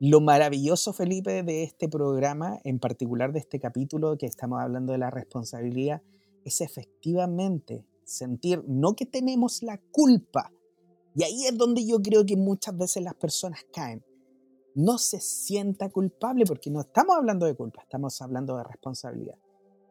[0.00, 4.98] lo maravilloso, Felipe, de este programa, en particular de este capítulo que estamos hablando de
[4.98, 6.02] la responsabilidad,
[6.44, 10.52] es efectivamente sentir, no que tenemos la culpa,
[11.14, 14.04] y ahí es donde yo creo que muchas veces las personas caen.
[14.74, 19.38] No se sienta culpable porque no estamos hablando de culpa, estamos hablando de responsabilidad.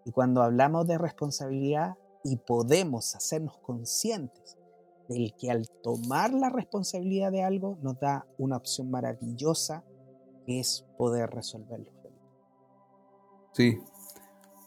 [0.06, 4.58] Y cuando hablamos de responsabilidad, y podemos hacernos conscientes
[5.08, 9.86] del que al tomar la responsabilidad de algo nos da una opción maravillosa
[10.48, 11.92] es poder resolverlo.
[13.52, 13.80] Sí.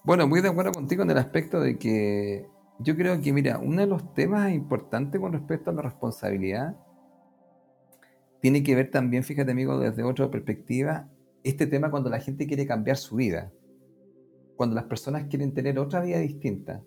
[0.05, 2.49] Bueno, muy de acuerdo contigo en el aspecto de que
[2.81, 6.77] yo creo que, mira, uno de los temas importantes con respecto a la responsabilidad
[8.41, 11.09] tiene que ver también, fíjate amigo, desde otra perspectiva,
[11.45, 13.53] este tema cuando la gente quiere cambiar su vida,
[14.57, 16.83] cuando las personas quieren tener otra vida distinta.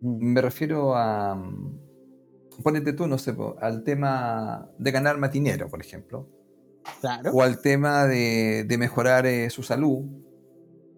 [0.00, 0.32] Mm.
[0.32, 6.28] Me refiero a, mm, ponete tú, no sé, al tema de ganar matinero, por ejemplo.
[7.00, 7.30] Claro.
[7.32, 10.04] O al tema de, mejorar eh, su salud,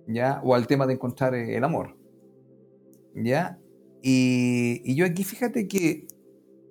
[0.07, 0.41] ¿ya?
[0.45, 1.97] O al tema de encontrar eh, el amor,
[3.15, 3.59] ¿ya?
[4.03, 6.07] Y, yo aquí fíjate que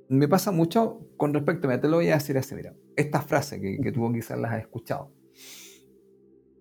[0.09, 3.59] me pasa mucho con respecto, mira, te lo voy a decir así, mira, esta frase
[3.59, 5.11] que, que tú quizás las has escuchado.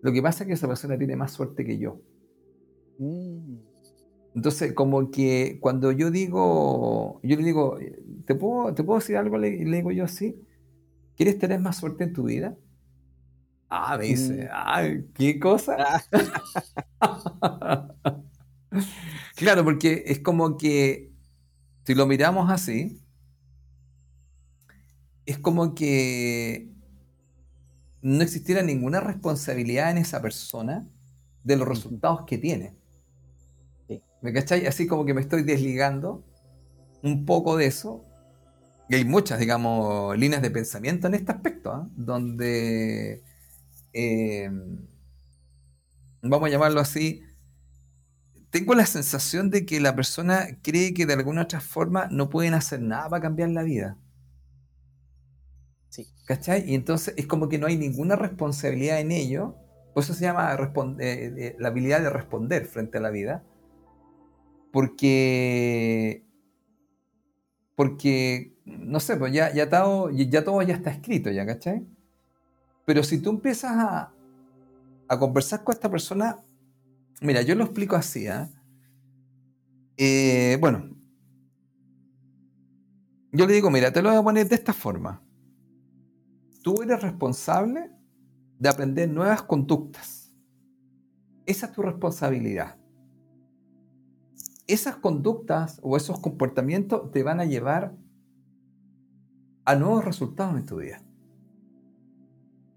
[0.01, 2.01] Lo que pasa es que esa persona tiene más suerte que yo.
[2.99, 3.57] Mm.
[4.35, 7.79] Entonces, como que cuando yo digo, yo le digo,
[8.25, 9.37] ¿te puedo, ¿te puedo decir algo?
[9.37, 10.39] Le, le digo yo así,
[11.17, 12.55] ¿quieres tener más suerte en tu vida?
[13.69, 15.75] Ah, me dice, ah, ¿qué cosa?
[17.01, 17.93] Ah.
[19.35, 21.11] claro, porque es como que,
[21.83, 23.01] si lo miramos así,
[25.25, 26.71] es como que
[28.01, 30.87] no existiera ninguna responsabilidad en esa persona
[31.43, 32.77] de los resultados que tiene.
[34.21, 34.65] ¿Me cachai?
[34.65, 36.23] Así como que me estoy desligando
[37.03, 38.05] un poco de eso.
[38.89, 41.89] Y hay muchas, digamos, líneas de pensamiento en este aspecto, ¿ah?
[41.95, 43.21] donde,
[43.93, 44.49] eh,
[46.21, 47.23] vamos a llamarlo así,
[48.49, 52.53] tengo la sensación de que la persona cree que de alguna otra forma no pueden
[52.53, 53.97] hacer nada para cambiar la vida.
[55.89, 56.07] Sí.
[56.25, 56.69] ¿Cachai?
[56.69, 59.55] Y entonces es como que no hay ninguna responsabilidad en ello.
[59.93, 63.43] Por eso se llama eh, eh, la habilidad de responder frente a la vida
[64.71, 66.23] Porque,
[67.75, 71.87] porque, no sé, pues ya, ya, todo, ya todo ya está escrito, ¿ya cachai?
[72.85, 74.11] Pero si tú empiezas a,
[75.07, 76.37] a conversar con esta persona,
[77.21, 78.47] mira, yo lo explico así, ¿eh?
[79.97, 80.89] Eh, bueno,
[83.31, 85.23] yo le digo, mira, te lo voy a poner de esta forma.
[86.61, 87.91] Tú eres responsable
[88.59, 90.33] de aprender nuevas conductas.
[91.45, 92.77] Esa es tu responsabilidad.
[94.67, 97.95] Esas conductas o esos comportamientos te van a llevar
[99.67, 101.01] a nuevos resultados en tu vida.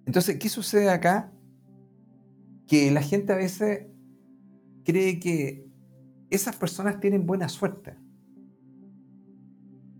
[0.07, 1.33] Entonces, ¿qué sucede acá?
[2.67, 3.87] Que la gente a veces
[4.85, 5.71] cree que
[6.31, 7.97] esas personas tienen buena suerte.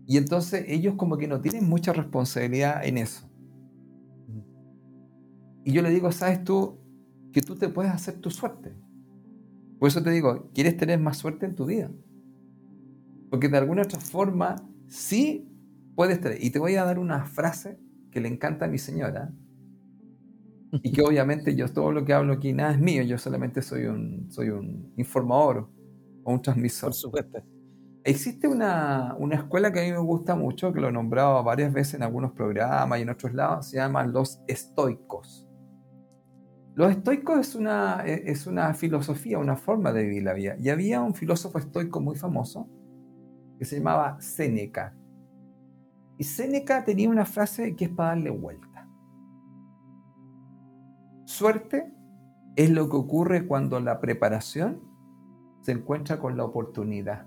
[0.05, 3.25] Y entonces ellos como que no tienen mucha responsabilidad en eso.
[5.63, 6.77] Y yo le digo, ¿sabes tú
[7.31, 8.75] que tú te puedes hacer tu suerte?
[9.79, 11.89] Por eso te digo, ¿quieres tener más suerte en tu vida?
[13.29, 15.47] Porque de alguna otra forma sí
[15.95, 16.19] puedes.
[16.43, 17.79] Y te voy a dar una frase
[18.11, 19.31] que le encanta a mi señora.
[20.71, 23.85] Y que obviamente yo todo lo que hablo aquí nada es mío, yo solamente soy
[23.85, 25.69] un, soy un informador
[26.23, 26.89] o un transmisor.
[26.89, 27.43] Por supuesto.
[28.03, 31.71] Existe una, una, escuela que a mí me gusta mucho, que lo he nombrado varias
[31.71, 35.47] veces en algunos programas y en otros lados, se llama los estoicos.
[36.73, 40.55] Los estoicos es una, e, es una filosofía, una forma de vivir la vida.
[40.59, 42.69] Y había un filósofo estoico muy famoso
[43.59, 44.95] que se llamaba Séneca.
[46.21, 48.87] Y Séneca tenía una frase que es para darle vuelta.
[51.25, 51.91] Suerte
[52.55, 54.83] es lo que ocurre cuando la preparación
[55.61, 57.25] se encuentra con la oportunidad.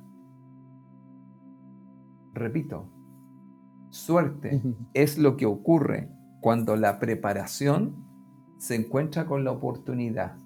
[2.34, 2.88] Repito,
[3.90, 6.08] suerte es lo que ocurre
[6.40, 7.96] cuando la preparación
[8.58, 10.36] se encuentra con la oportunidad.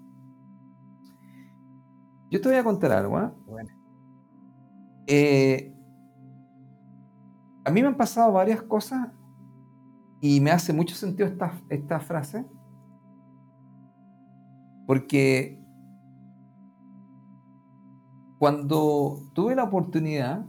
[2.31, 3.21] Yo te voy a contar algo.
[3.21, 3.31] ¿eh?
[5.07, 5.78] Eh,
[7.69, 9.09] a mí me han pasado varias cosas
[10.23, 12.47] y me hace mucho sentido esta, esta frase
[14.87, 15.63] porque
[18.39, 20.47] cuando tuve la oportunidad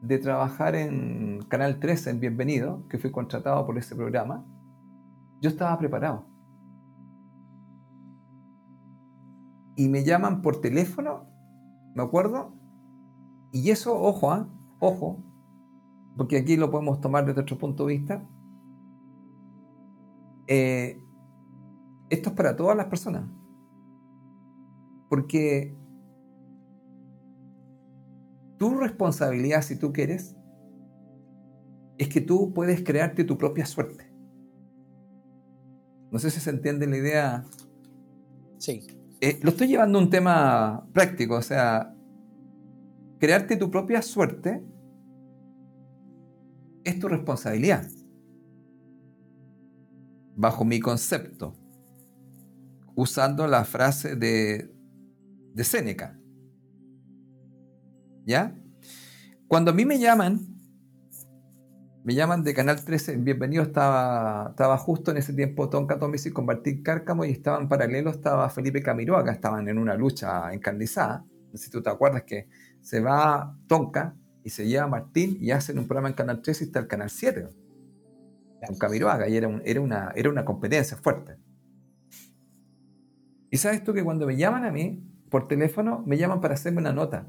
[0.00, 4.46] de trabajar en Canal 13, en Bienvenido, que fui contratado por ese programa,
[5.42, 6.24] yo estaba preparado.
[9.76, 11.26] Y me llaman por teléfono,
[11.94, 12.54] me acuerdo,
[13.52, 14.48] y eso, ojo, ¿ah?
[14.78, 15.22] ojo,
[16.16, 18.28] porque aquí lo podemos tomar desde otro punto de vista.
[20.46, 21.00] Eh,
[22.10, 23.28] esto es para todas las personas.
[25.08, 25.76] Porque
[28.58, 30.36] tu responsabilidad, si tú quieres,
[31.98, 34.12] es que tú puedes crearte tu propia suerte.
[36.10, 37.44] No sé si se entiende la idea.
[38.58, 38.86] Sí.
[39.20, 41.94] Eh, lo estoy llevando a un tema práctico, o sea,
[43.18, 44.62] crearte tu propia suerte
[46.84, 47.86] es tu responsabilidad.
[50.36, 51.56] Bajo mi concepto,
[52.94, 54.70] usando la frase de,
[55.54, 56.18] de Séneca.
[58.26, 58.56] ¿Ya?
[59.48, 60.40] Cuando a mí me llaman,
[62.04, 66.32] me llaman de Canal 13, bienvenido, estaba, estaba justo en ese tiempo Tonka Tomis y
[66.32, 71.24] con Martín Cárcamo y estaba en paralelo, estaba Felipe Camiroaga, estaban en una lucha encarnizada.
[71.52, 72.48] No sé si tú te acuerdas que
[72.80, 76.64] se va Tonka y se lleva a Martín y hacen un programa en Canal 13
[76.64, 77.48] y está el Canal 7
[78.66, 81.36] con Camiroaga y era, era, una, era una competencia fuerte.
[83.50, 86.80] Y sabes tú que cuando me llaman a mí por teléfono, me llaman para hacerme
[86.80, 87.26] una nota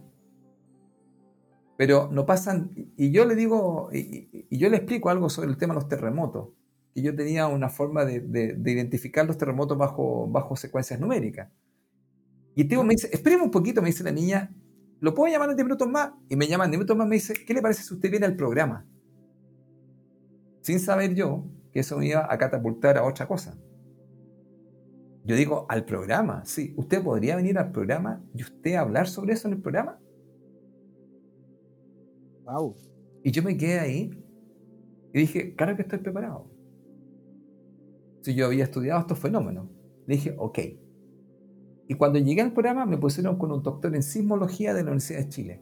[1.78, 5.74] pero no pasan, y yo le digo, y, yo le explico algo sobre el tema
[5.74, 6.50] de los terremotos,
[6.94, 11.52] que yo tenía una forma de, identificar los terremotos bajo, bajo secuencias numéricas.
[12.56, 14.56] Y el tipo me dice, espéreme un poquito, me dice la niña,
[15.06, 16.14] ¿lo puedo llamar en 10 minutos más?
[16.30, 18.26] Y me llama en 10 minutos más, me dice, ¿qué le parece si usted viene
[18.26, 18.88] al programa?
[20.62, 23.56] Sin saber yo que eso me iba a catapultar a otra cosa.
[25.24, 29.48] Yo digo, al programa, sí, ¿usted podría venir al programa y usted hablar sobre eso
[29.48, 30.00] en el programa?
[33.24, 34.24] Y yo me quedé ahí
[35.14, 36.50] y dije, claro que estoy preparado.
[38.22, 39.68] Si yo había estudiado estos fenómenos.
[40.08, 40.60] dije, ok.
[41.88, 45.20] Y cuando llegué al programa me pusieron con un doctor en sismología de la Universidad
[45.20, 45.62] de Chile.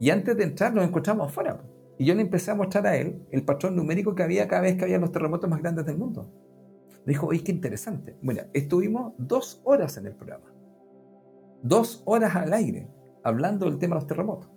[0.00, 1.62] Y antes de entrar nos encontramos afuera.
[1.98, 4.76] Y yo le empecé a mostrar a él el patrón numérico que había cada vez
[4.76, 6.28] que había los terremotos más grandes del mundo.
[7.04, 8.16] Me dijo, oye, qué interesante.
[8.22, 10.52] Bueno, estuvimos dos horas en el programa.
[11.62, 12.88] Dos horas al aire,
[13.22, 14.50] hablando del tema de los terremotos.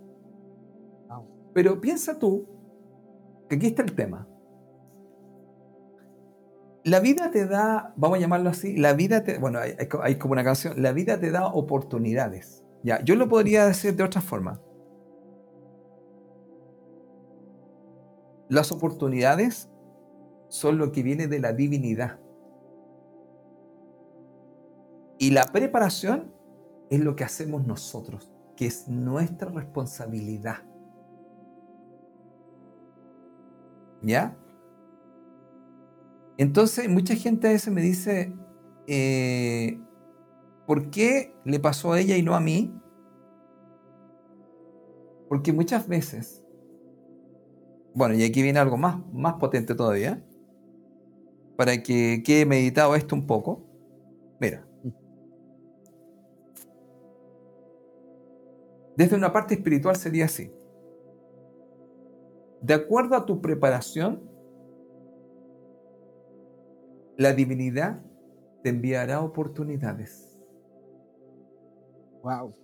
[1.53, 2.47] Pero piensa tú
[3.47, 4.28] que aquí está el tema.
[6.86, 9.58] La vida te da, vamos a llamarlo así, la vida te, bueno,
[10.04, 12.64] hay, como una canción, la vida te da oportunidades.
[12.84, 14.62] Ya, yo lo podría decir de otra forma.
[18.50, 19.68] Las oportunidades
[20.48, 22.20] son lo que viene de la divinidad.
[25.18, 26.32] Y la preparación
[26.92, 30.58] es lo que hacemos nosotros, que es nuestra responsabilidad.
[34.04, 34.38] ¿Ya?
[36.38, 38.34] Entonces, mucha gente a veces me dice,
[38.88, 39.80] eh,
[40.68, 42.74] ¿por qué le pasó a ella y no a mí?
[45.30, 46.44] Porque muchas veces,
[47.94, 50.24] bueno, y aquí viene algo más, más potente todavía,
[51.56, 53.64] para que quede meditado esto un poco.
[54.40, 54.68] Mira,
[58.98, 60.52] desde una parte espiritual sería así.
[62.62, 64.35] De acuerdo a tu preparación,
[67.18, 68.01] la divinidad
[68.63, 70.39] te enviará oportunidades.
[72.24, 72.55] Wow.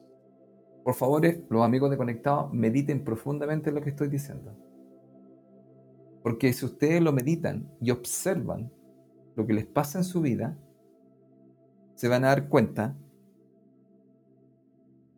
[0.84, 4.58] Por favor, eh, los amigos de Conectados, mediten profundamente lo que estoy diciendo.
[6.24, 8.72] Porque si ustedes lo meditan y observan
[9.36, 10.58] lo que les pasa en su vida,
[11.96, 12.96] se van a dar cuenta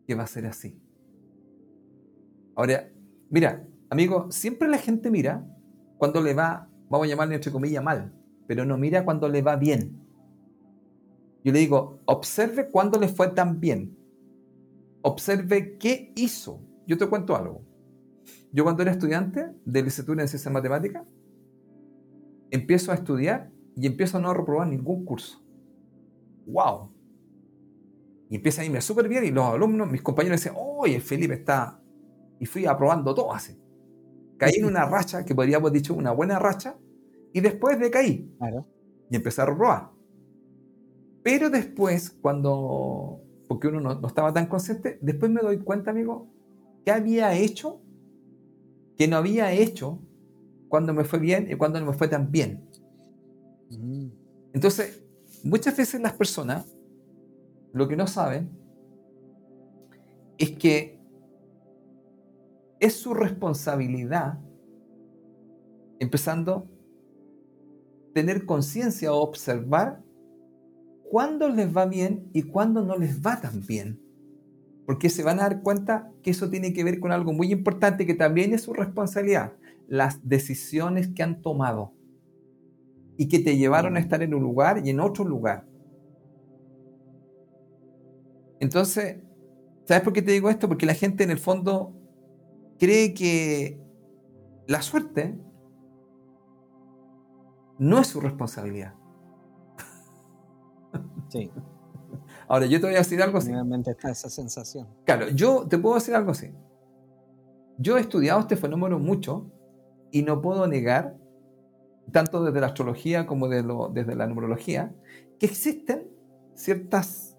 [0.05, 0.77] que va a ser así.
[2.55, 2.89] Ahora,
[3.29, 5.47] mira, amigo, siempre la gente mira
[5.97, 8.13] cuando le va, vamos a llamarle entre comillas mal,
[8.53, 9.99] pero no mira cuando le va bien.
[11.43, 13.97] Yo le digo, observe cuando le fue tan bien.
[15.01, 16.61] Observe qué hizo.
[16.85, 17.63] Yo te cuento algo.
[18.51, 21.03] Yo cuando era estudiante de licenciatura en ciencias matemáticas,
[22.51, 25.43] empiezo a estudiar y empiezo a no reprobar ningún curso.
[26.45, 26.91] ¡Wow!
[28.29, 31.79] Y empieza a irme súper bien y los alumnos, mis compañeros dicen, oye, Felipe está...
[32.39, 33.59] Y fui aprobando todo así.
[34.37, 36.77] Caí en una racha, que podríamos dicho una buena racha,
[37.33, 38.31] y después decaí.
[38.37, 38.65] Claro.
[39.09, 39.89] Y empecé a reprobar.
[41.23, 46.27] Pero después, cuando, porque uno no, estaba tan consciente, después me doy cuenta, amigo,
[46.85, 47.81] que había hecho
[48.97, 49.99] que no había hecho
[50.67, 52.69] cuando me fue bien y cuando no me fue tan bien.
[53.71, 54.07] Mm.
[54.53, 55.03] Entonces,
[55.43, 56.65] muchas veces las personas
[57.71, 58.51] lo que no saben
[60.37, 60.99] es que
[62.79, 64.39] es su responsabilidad,
[65.99, 66.67] empezando
[68.13, 70.01] tener conciencia o observar
[71.09, 73.99] cuándo les va bien y cuándo no les va tan bien.
[74.85, 78.05] Porque se van a dar cuenta que eso tiene que ver con algo muy importante
[78.05, 79.53] que también es su responsabilidad,
[79.87, 81.93] las decisiones que han tomado
[83.17, 85.65] y que te llevaron a estar en un lugar y en otro lugar.
[88.59, 89.17] Entonces,
[89.85, 90.67] ¿sabes por qué te digo esto?
[90.67, 91.93] Porque la gente en el fondo
[92.79, 93.79] cree que
[94.67, 95.37] la suerte
[97.77, 98.93] no es su responsabilidad.
[101.29, 101.49] Sí.
[102.47, 103.51] Ahora, yo te voy a decir algo así.
[103.51, 104.87] Realmente está esa sensación.
[105.05, 106.51] Claro, yo te puedo decir algo así.
[107.79, 109.51] Yo he estudiado este fenómeno mucho
[110.11, 111.17] y no puedo negar,
[112.11, 114.93] tanto desde la astrología como desde la numerología,
[115.39, 116.07] que existen
[116.53, 117.35] ciertas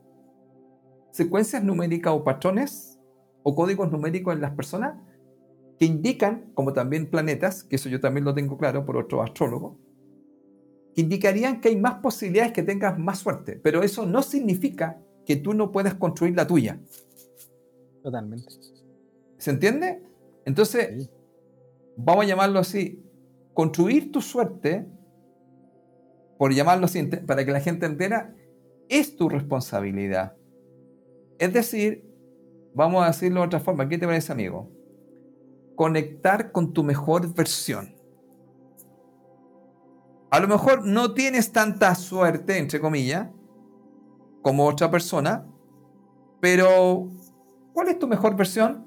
[1.13, 2.99] secuencias numéricas o patrones
[3.45, 4.97] o códigos numéricos en las personas
[5.79, 9.79] que indican, como también planetas, que eso yo también lo tengo claro por otro astrólogo,
[10.95, 15.37] que indicarían que hay más posibilidades que tengas más suerte, pero eso no significa que
[15.37, 16.79] tú no puedas construir la tuya.
[18.03, 18.55] Totalmente.
[19.39, 20.03] ¿Se entiende?
[20.45, 21.11] Entonces,
[21.97, 23.03] vamos a llamarlo así,
[23.53, 24.87] construir tu suerte,
[26.39, 28.35] por llamarlo así, para que la gente entera,
[28.89, 30.37] es tu responsabilidad.
[31.39, 32.05] Es decir,
[32.75, 34.71] vamos a decirlo de otra forma, ¿qué te parece, amigo?
[35.75, 37.94] Conectar con tu mejor versión.
[40.35, 43.29] A lo mejor no tienes tanta suerte, entre comillas,
[44.43, 45.47] como otra persona,
[46.41, 47.09] pero
[47.73, 48.85] ¿cuál es tu mejor versión?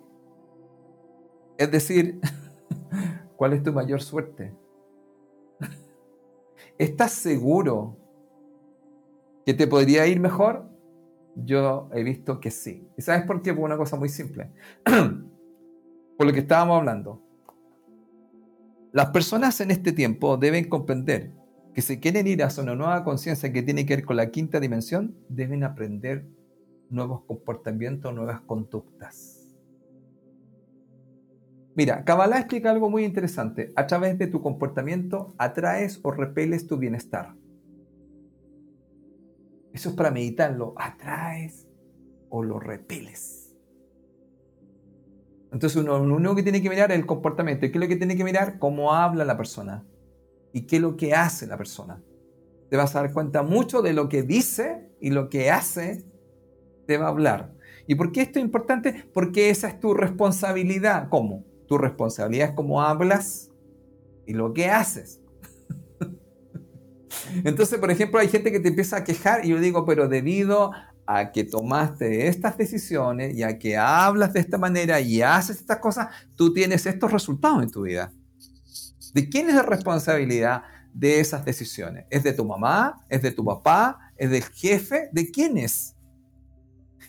[1.58, 2.20] Es decir,
[3.38, 4.54] ¿cuál es tu mayor suerte?
[6.78, 7.96] ¿Estás seguro
[9.46, 10.70] que te podría ir mejor?
[11.34, 12.90] Yo he visto que sí.
[12.98, 13.54] ¿Y sabes por qué?
[13.54, 14.52] Por una cosa muy simple.
[14.84, 17.22] por lo que estábamos hablando.
[18.92, 21.37] Las personas en este tiempo deben comprender
[21.78, 24.60] que si quieren ir a una nueva conciencia que tiene que ver con la quinta
[24.60, 26.26] dimensión, deben aprender
[26.90, 29.56] nuevos comportamientos, nuevas conductas.
[31.76, 33.74] Mira, Kabbalah explica algo muy interesante.
[33.76, 37.36] A través de tu comportamiento atraes o repeles tu bienestar.
[39.72, 40.74] Eso es para meditarlo.
[40.78, 41.68] Atraes
[42.30, 43.56] o lo repeles.
[45.52, 47.68] Entonces uno, lo único que tiene que mirar es el comportamiento.
[47.68, 48.58] ¿Qué es lo que tiene que mirar?
[48.58, 49.86] Cómo habla la persona
[50.54, 52.02] y qué es lo que hace la persona.
[52.70, 56.06] Te vas a dar cuenta mucho de lo que dice y lo que hace
[56.86, 57.54] te va a hablar.
[57.88, 59.10] ¿Y por qué esto es importante?
[59.14, 61.08] Porque esa es tu responsabilidad.
[61.10, 61.46] ¿Cómo?
[61.68, 63.52] Tu responsabilidad es cómo hablas
[64.26, 65.22] y lo que haces.
[67.44, 70.72] Entonces, por ejemplo, hay gente que te empieza a quejar y yo digo, pero debido
[71.06, 75.80] a que tomaste estas decisiones y a que hablas de esta manera y haces estas
[75.80, 78.12] cosas, tú tienes estos resultados en tu vida.
[79.18, 80.62] ¿De quién es la responsabilidad
[80.94, 82.06] de esas decisiones?
[82.12, 83.04] ¿Es de tu mamá?
[83.10, 84.12] ¿Es de tu papá?
[84.16, 85.10] ¿Es del jefe?
[85.12, 85.96] ¿De quién es?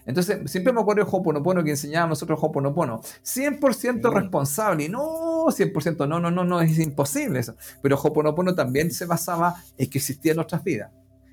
[0.07, 3.03] Entonces, siempre me acuerdo de Hoponopono que enseñábamos nosotros Hoponopono.
[3.03, 4.89] 100% responsable.
[4.89, 7.57] No, 100%, no, no, no, no, es imposible eso.
[7.83, 10.91] Pero Hoponopono también se basaba en que existían otras vidas.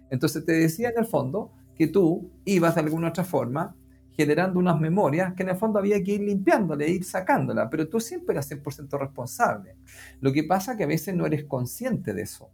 [0.10, 3.78] Entonces te decía en el fondo que tú ibas de alguna otra forma
[4.16, 8.00] generando unas memorias que en el fondo había que ir limpiándola, ir sacándola, pero tú
[8.00, 9.76] siempre eras 100% responsable.
[10.22, 12.50] Lo que pasa es que a veces no eres consciente de eso.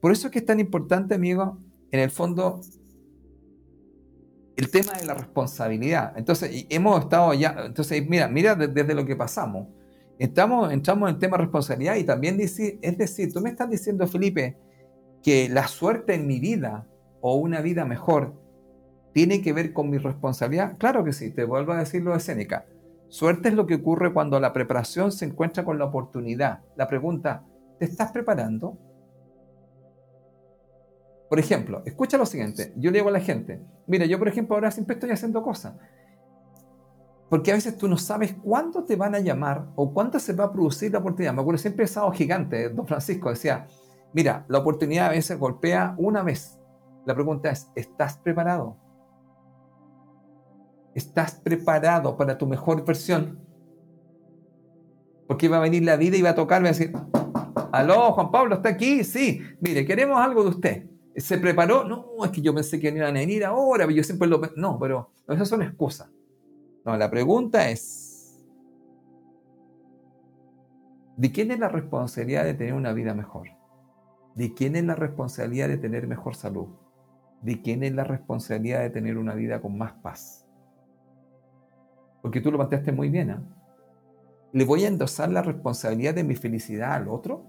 [0.00, 1.58] Por eso es que es tan importante, amigo,
[1.90, 2.60] en el fondo,
[4.56, 6.14] el tema de la responsabilidad.
[6.16, 9.68] Entonces, hemos estado ya, entonces, mira, mira desde lo que pasamos.
[10.18, 13.68] Estamos, entramos en el tema de responsabilidad y también decir, es decir, tú me estás
[13.68, 14.56] diciendo, Felipe,
[15.22, 16.86] que la suerte en mi vida
[17.20, 18.34] o una vida mejor
[19.16, 20.76] tiene que ver con mi responsabilidad.
[20.76, 22.66] Claro que sí, te vuelvo a decir lo de Séneca.
[23.08, 26.60] Suerte es lo que ocurre cuando la preparación se encuentra con la oportunidad.
[26.76, 27.42] La pregunta,
[27.78, 28.76] ¿te estás preparando?
[31.30, 34.54] Por ejemplo, escucha lo siguiente, yo le digo a la gente, mira, yo por ejemplo
[34.54, 35.72] ahora siempre estoy haciendo cosas,
[37.30, 40.44] porque a veces tú no sabes cuándo te van a llamar o cuándo se va
[40.44, 41.32] a producir la oportunidad.
[41.32, 43.66] Me acuerdo siempre estado gigante, don Francisco decía,
[44.12, 46.58] mira, la oportunidad a veces golpea una vez.
[47.06, 48.84] La pregunta es, ¿estás preparado?
[50.96, 53.38] ¿Estás preparado para tu mejor versión?
[55.26, 56.92] Porque va a venir la vida y va a tocarme y a decir,
[57.70, 59.04] aló, Juan Pablo, ¿está aquí?
[59.04, 60.86] Sí, mire, queremos algo de usted.
[61.14, 61.84] ¿Se preparó?
[61.84, 64.40] No, es que yo pensé que iban a venir ahora, pero yo siempre lo...
[64.56, 66.08] No, pero esas son excusas.
[66.82, 68.42] No, la pregunta es,
[71.18, 73.48] ¿de quién es la responsabilidad de tener una vida mejor?
[74.34, 76.68] ¿De quién es la responsabilidad de tener mejor salud?
[77.42, 80.45] ¿De quién es la responsabilidad de tener una vida con más paz?
[82.26, 83.30] Porque tú lo planteaste muy bien.
[83.30, 83.38] ¿eh?
[84.52, 87.44] ¿Le voy a endosar la responsabilidad de mi felicidad al otro?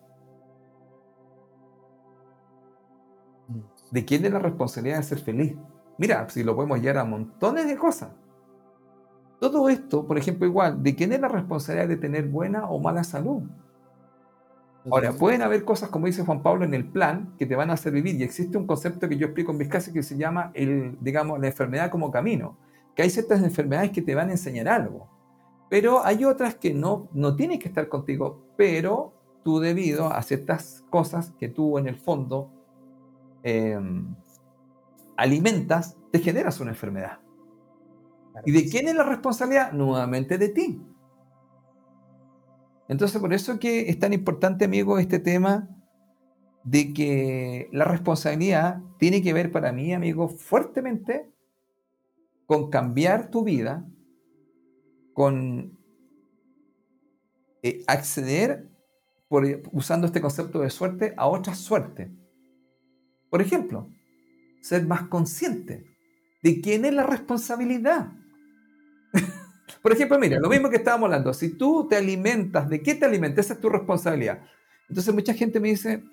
[3.90, 5.56] ¿De quién es la responsabilidad de ser feliz?
[5.98, 8.12] Mira, si lo podemos llevar a montones de cosas.
[9.40, 13.04] Todo esto, por ejemplo, igual, ¿de quién es la responsabilidad de tener buena o mala
[13.04, 13.42] salud?
[14.92, 17.74] Ahora, pueden haber cosas, como dice Juan Pablo, en el plan que te van a
[17.74, 18.14] hacer vivir.
[18.14, 21.40] Y existe un concepto que yo explico en mis clases que se llama, el, digamos,
[21.40, 22.60] la enfermedad como camino.
[22.98, 25.08] Que hay ciertas enfermedades que te van a enseñar algo.
[25.70, 29.14] Pero hay otras que no, no tienen que estar contigo, pero
[29.46, 32.52] tú debido a ciertas cosas que tú en el fondo
[33.50, 34.14] Em,
[35.16, 37.20] alimentas, te generas una enfermedad.
[38.46, 39.72] ¿Y de quién es la responsabilidad?
[39.72, 40.82] Nuevamente de ti.
[42.90, 45.70] Entonces, por eso que es tan importante, amigo, este tema
[46.66, 51.32] de que la responsabilidad tiene que ver para mí, amigo, fuertemente
[52.48, 53.86] con cambiar tu vida,
[55.14, 55.78] con
[57.62, 58.72] eh, acceder,
[59.28, 62.10] por, usando este concepto de suerte, a otra suerte.
[63.30, 63.90] Por ejemplo,
[64.62, 65.86] ser más consciente
[66.42, 68.14] de quién es la responsabilidad.
[69.82, 73.06] Por ejemplo, mira, lo mismo que estábamos hablando, si tú te alimentas, ¿de qué te
[73.06, 73.46] alimentas?
[73.46, 74.42] Esa es tu responsabilidad.
[74.88, 76.04] Entonces mucha gente me dice,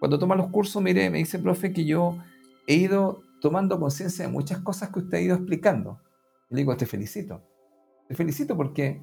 [0.00, 2.18] cuando toma los cursos, mire, me dice, profe, que yo
[2.66, 6.00] he ido tomando conciencia de muchas cosas que usted ha ido explicando.
[6.48, 7.42] Le digo, te felicito.
[8.08, 9.02] Te felicito porque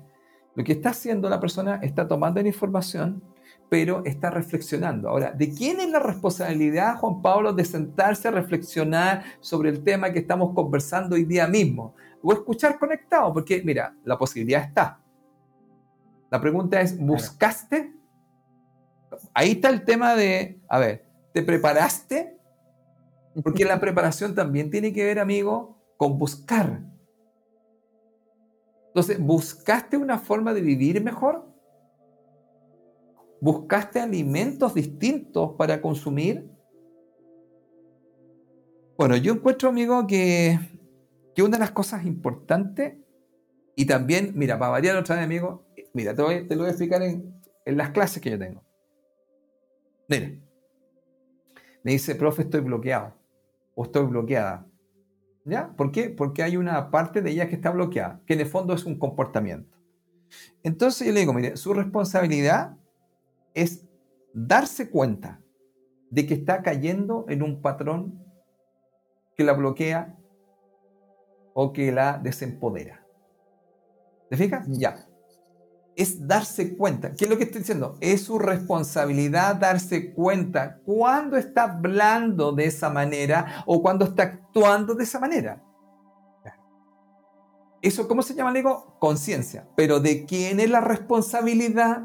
[0.55, 3.21] lo que está haciendo la persona está tomando la información
[3.69, 5.09] pero está reflexionando.
[5.09, 10.11] Ahora, ¿de quién es la responsabilidad, Juan Pablo, de sentarse a reflexionar sobre el tema
[10.11, 11.93] que estamos conversando hoy día mismo?
[12.23, 14.99] O escuchar conectado, porque mira, la posibilidad está.
[16.31, 17.93] La pregunta es, ¿buscaste?
[19.33, 22.40] Ahí está el tema de, a ver, ¿te preparaste?
[23.43, 26.81] Porque la preparación también tiene que ver, amigo, con buscar.
[28.87, 31.47] Entonces, ¿buscaste una forma de vivir mejor?
[33.39, 36.51] ¿Buscaste alimentos distintos para consumir?
[38.97, 40.59] Bueno, yo encuentro, amigo, que,
[41.33, 42.97] que una de las cosas importantes,
[43.75, 46.27] y también, mira, para variar otra vez, amigo, mira, te, lo
[46.57, 47.33] voy a explicar en,
[47.65, 48.61] en las clases que yo tengo.
[50.09, 50.31] Mira,
[51.83, 53.15] me dice, profe, estoy bloqueado,
[53.75, 54.67] o estoy bloqueada.
[55.43, 55.75] ¿Ya?
[55.75, 56.09] ¿Por qué?
[56.09, 58.99] Porque hay una parte de ella que está bloqueada, que en el fondo es un
[58.99, 59.77] comportamiento.
[60.63, 62.77] Entonces yo le digo, mire, su responsabilidad
[63.53, 63.87] es
[64.33, 65.41] darse cuenta
[66.09, 68.23] de que está cayendo en un patrón
[69.35, 70.17] que la bloquea
[71.53, 73.05] o que la desempodera.
[74.29, 74.67] ¿Te fijas?
[74.69, 75.07] Ya.
[75.95, 77.13] Es darse cuenta.
[77.13, 77.97] ¿Qué es lo que estoy diciendo?
[77.99, 84.95] Es su responsabilidad darse cuenta cuando está hablando de esa manera o cuando está actuando
[84.95, 85.61] de esa manera.
[87.81, 89.67] Eso, ¿cómo se llama, Digo, Conciencia.
[89.75, 92.03] Pero ¿de quién es la responsabilidad?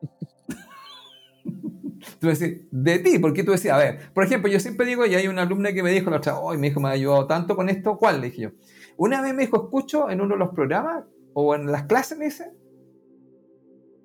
[2.20, 5.14] tú decís, de ti, porque tú decías, a ver, por ejemplo, yo siempre digo, y
[5.14, 7.54] hay una alumna que me dijo la otra, hoy me dijo, me ha ayudado tanto
[7.54, 8.22] con esto, ¿cuál?
[8.22, 8.50] Le dije yo.
[8.96, 11.04] Una vez me dijo, escucho en uno de los programas
[11.34, 12.52] o en las clases, me dice,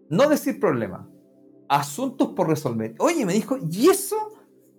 [0.09, 1.09] no decir problema,
[1.67, 2.95] asuntos por resolver.
[2.99, 4.15] Oye, me dijo, ¿y eso?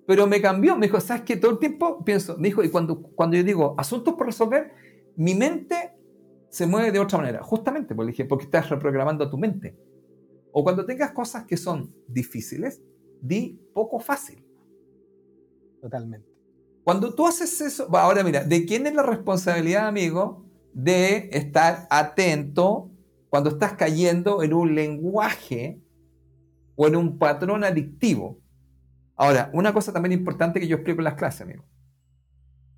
[0.07, 1.37] Pero me cambió, me dijo, ¿sabes qué?
[1.37, 4.73] Todo el tiempo pienso, me dijo, y cuando, cuando yo digo asuntos por resolver,
[5.17, 5.93] mi mente
[6.49, 7.43] se mueve de otra manera.
[7.43, 9.77] Justamente porque, dije, porque estás reprogramando tu mente.
[10.53, 12.81] O cuando tengas cosas que son difíciles,
[13.21, 14.45] di poco fácil.
[15.81, 16.29] Totalmente.
[16.85, 22.91] Cuando tú haces eso, ahora mira, ¿de quién es la responsabilidad, amigo, de estar atento
[23.37, 25.79] cuando estás cayendo en un lenguaje
[26.75, 28.41] o en un patrón adictivo?
[29.15, 31.67] Ahora, una cosa también importante que yo explico en las clases, amigo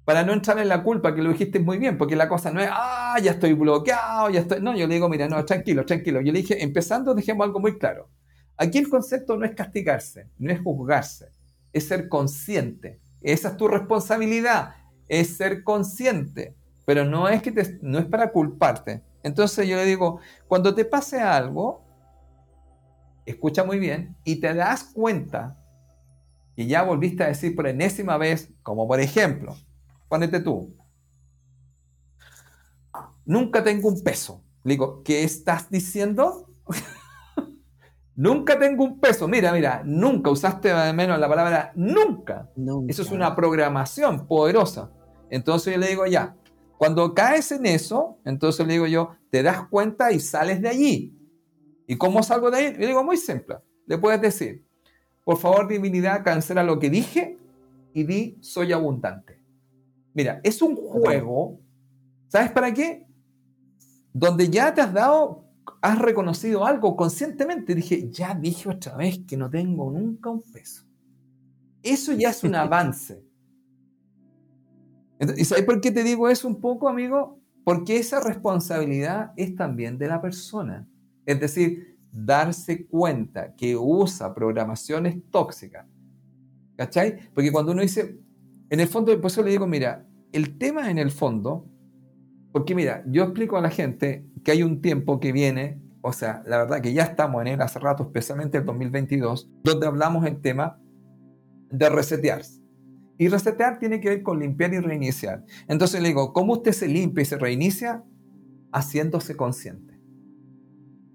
[0.04, 2.60] para no entrar en la culpa, que lo dijiste muy bien, porque la cosa no
[2.60, 4.58] es, ah, ya estoy bloqueado, ya estoy...
[4.58, 6.22] No, yo le digo, mira, no, tranquilo, tranquilo.
[6.22, 8.08] Yo le dije, empezando, dejemos algo muy claro.
[8.56, 11.30] Aquí el concepto no es castigarse, no es juzgarse,
[11.74, 13.00] es ser consciente.
[13.20, 14.76] Esa es tu responsabilidad,
[15.08, 16.56] es ser consciente,
[16.86, 17.52] pero no es, que
[17.82, 19.02] no es para culparte.
[19.22, 21.84] Entonces yo le digo, cuando te pase algo,
[23.26, 25.58] escucha muy bien y te das cuenta
[26.56, 29.54] y ya volviste a decir por enésima vez, como por ejemplo,
[30.08, 30.74] Ponete tú.
[33.24, 34.42] Nunca tengo un peso.
[34.64, 36.50] Le digo, ¿qué estás diciendo?
[38.16, 39.28] nunca tengo un peso.
[39.28, 42.50] Mira, mira, nunca usaste menos la palabra nunca.
[42.88, 44.90] Eso es una programación poderosa.
[45.30, 46.36] Entonces yo le digo, ya,
[46.78, 51.18] cuando caes en eso, entonces le digo yo, te das cuenta y sales de allí.
[51.88, 52.74] ¿Y cómo salgo de ahí?
[52.74, 53.56] Le digo, muy simple.
[53.86, 54.64] Le puedes decir,
[55.24, 57.36] por favor, divinidad, cancela lo que dije
[57.92, 59.42] y di, soy abundante.
[60.14, 61.58] Mira, es un juego,
[62.28, 63.06] ¿sabes para qué?
[64.12, 65.44] Donde ya te has dado,
[65.82, 67.74] has reconocido algo conscientemente.
[67.74, 70.84] Dije, ya dije otra vez que no tengo nunca un peso.
[71.82, 73.27] Eso ya es un avance.
[75.36, 77.40] ¿Y sabes por qué te digo eso un poco, amigo?
[77.64, 80.86] Porque esa responsabilidad es también de la persona.
[81.26, 85.86] Es decir, darse cuenta que usa programaciones tóxicas.
[86.76, 87.18] ¿Cachai?
[87.34, 88.18] Porque cuando uno dice,
[88.70, 91.66] en el fondo, por eso le digo, mira, el tema en el fondo,
[92.52, 96.42] porque mira, yo explico a la gente que hay un tiempo que viene, o sea,
[96.46, 100.40] la verdad que ya estamos en él hace rato, especialmente el 2022, donde hablamos el
[100.40, 100.80] tema
[101.70, 102.42] de resetear.
[103.18, 105.44] Y resetear tiene que ver con limpiar y reiniciar.
[105.66, 108.04] Entonces le digo, ¿cómo usted se limpia y se reinicia?
[108.72, 109.98] Haciéndose consciente.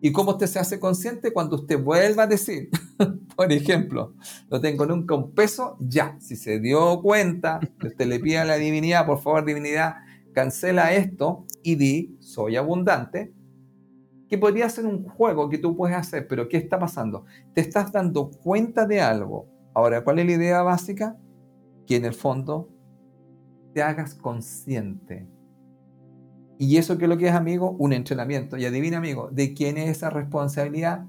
[0.01, 1.31] ¿Y cómo usted se hace consciente?
[1.31, 2.69] Cuando usted vuelva a decir,
[3.37, 4.15] por ejemplo,
[4.51, 8.57] no tengo nunca un peso, ya, si se dio cuenta, usted le pide a la
[8.57, 9.95] divinidad, por favor, divinidad,
[10.33, 13.33] cancela esto y di, soy abundante,
[14.27, 17.23] que podría ser un juego que tú puedes hacer, pero ¿qué está pasando?
[17.53, 19.47] Te estás dando cuenta de algo.
[19.73, 21.17] Ahora, ¿cuál es la idea básica?
[21.87, 22.69] Que en el fondo
[23.73, 25.27] te hagas consciente.
[26.59, 27.71] ¿Y eso qué es lo que es, amigo?
[27.79, 28.57] Un entrenamiento.
[28.57, 31.05] Y adivina, amigo, ¿de quién es esa responsabilidad?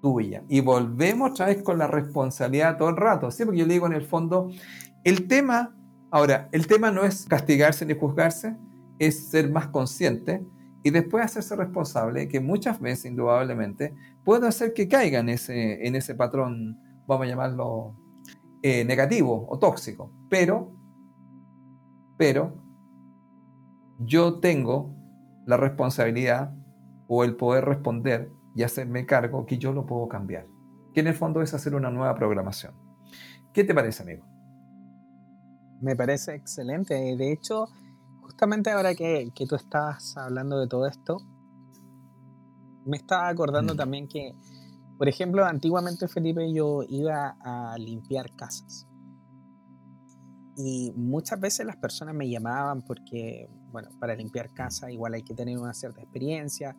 [0.00, 0.44] tuya.
[0.48, 3.44] Y volvemos otra vez con la responsabilidad todo el rato, ¿sí?
[3.44, 4.50] Porque yo le digo en el fondo,
[5.04, 5.76] el tema,
[6.10, 8.56] ahora, el tema no es castigarse ni juzgarse,
[8.98, 10.44] es ser más consciente
[10.82, 13.94] y después hacerse responsable, que muchas veces, indudablemente,
[14.24, 17.96] puede hacer que caiga ese, en ese patrón, vamos a llamarlo,
[18.62, 20.12] eh, negativo o tóxico.
[20.28, 20.72] Pero,
[22.16, 22.54] pero,
[23.98, 24.94] yo tengo
[25.46, 26.54] la responsabilidad
[27.08, 30.46] o el poder responder y hacerme cargo que yo lo puedo cambiar.
[30.92, 32.74] Que en el fondo es hacer una nueva programación.
[33.52, 34.24] ¿Qué te parece, amigo?
[35.80, 36.94] Me parece excelente.
[36.94, 37.68] De hecho,
[38.20, 41.18] justamente ahora que, tú estás hablando de todo esto,
[42.84, 43.76] me estaba acordando mm.
[43.76, 44.34] también que,
[44.98, 48.86] por ejemplo, antiguamente Felipe yo iba a limpiar casas.
[50.56, 55.34] Y muchas veces las personas me llamaban porque, bueno, para limpiar casa igual hay que
[55.34, 56.76] tener una cierta experiencia,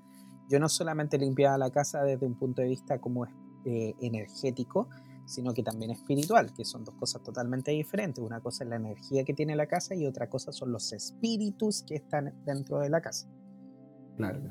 [0.49, 3.26] yo no solamente limpiaba la casa desde un punto de vista como
[3.63, 4.89] eh, energético,
[5.26, 8.22] sino que también espiritual, que son dos cosas totalmente diferentes.
[8.22, 11.84] Una cosa es la energía que tiene la casa y otra cosa son los espíritus
[11.84, 13.30] que están dentro de la casa.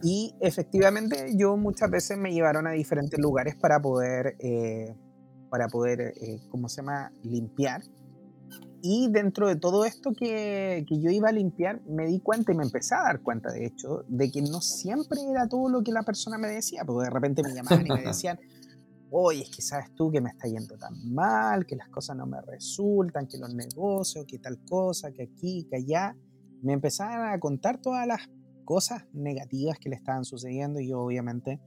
[0.03, 4.95] Y efectivamente yo muchas veces me llevaron a diferentes lugares para poder, eh,
[5.51, 7.83] para poder eh, ¿cómo se llama?, limpiar.
[8.81, 12.57] y dentro de todo esto que, que, yo iba a limpiar, me di cuenta y
[12.57, 15.91] me empecé a dar cuenta, de hecho, de que no siempre era todo lo que
[15.91, 18.39] la persona me decía, porque de repente me llamaban y me decían,
[19.11, 22.27] oye, es que sabes tú que me está yendo tan mal, que las cosas no
[22.27, 26.17] me resultan, que los negocios, que tal cosa, que aquí, que allá.
[26.61, 28.29] Me empezaban a contar todas las
[28.69, 31.59] cosas negativas que le estaban sucediendo y yo obviamente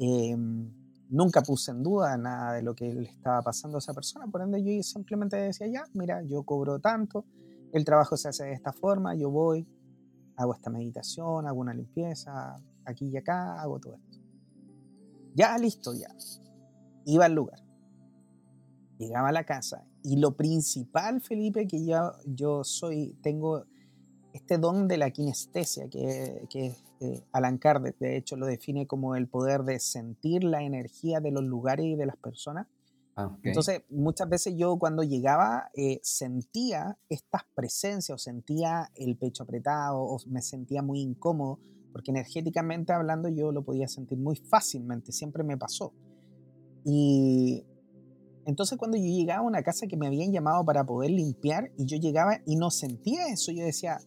[0.00, 0.72] em,
[1.08, 4.42] nunca puse en duda nada de lo que le estaba pasando a esa persona, por
[4.42, 7.24] ende yo simplemente decía, ya, mira, yo cobro tanto,
[7.72, 9.68] el trabajo se hace de esta forma, yo voy,
[10.36, 14.18] hago esta meditación, hago una limpieza, aquí y acá, hago todo esto.
[15.36, 16.08] Ya, listo, ya.
[17.04, 17.60] Iba al lugar,
[18.98, 23.64] llegaba a la casa y lo principal, Felipe, que yo, yo soy, tengo
[24.32, 29.16] este don de la kinestesia, que, que eh, Alan Kardec de hecho lo define como
[29.16, 32.66] el poder de sentir la energía de los lugares y de las personas.
[33.16, 39.42] Ah, Entonces, muchas veces yo cuando llegaba eh, sentía estas presencias o sentía el pecho
[39.42, 41.58] apretado o me sentía muy incómodo,
[41.92, 45.92] porque energéticamente hablando yo lo podía sentir muy fácilmente, siempre me pasó.
[46.84, 47.66] Y
[48.46, 51.84] entonces cuando yo llegaba a una casa que me habían llamado para poder limpiar y
[51.84, 53.98] yo llegaba y no sentía eso, yo decía,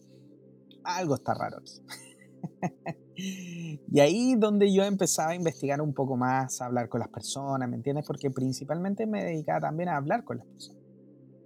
[0.86, 1.82] algo está raro aquí.
[3.88, 7.68] y ahí donde yo empezaba a investigar un poco más, a hablar con las personas,
[7.68, 8.06] ¿me entiendes?
[8.06, 10.82] Porque principalmente me dedicaba también a hablar con las personas.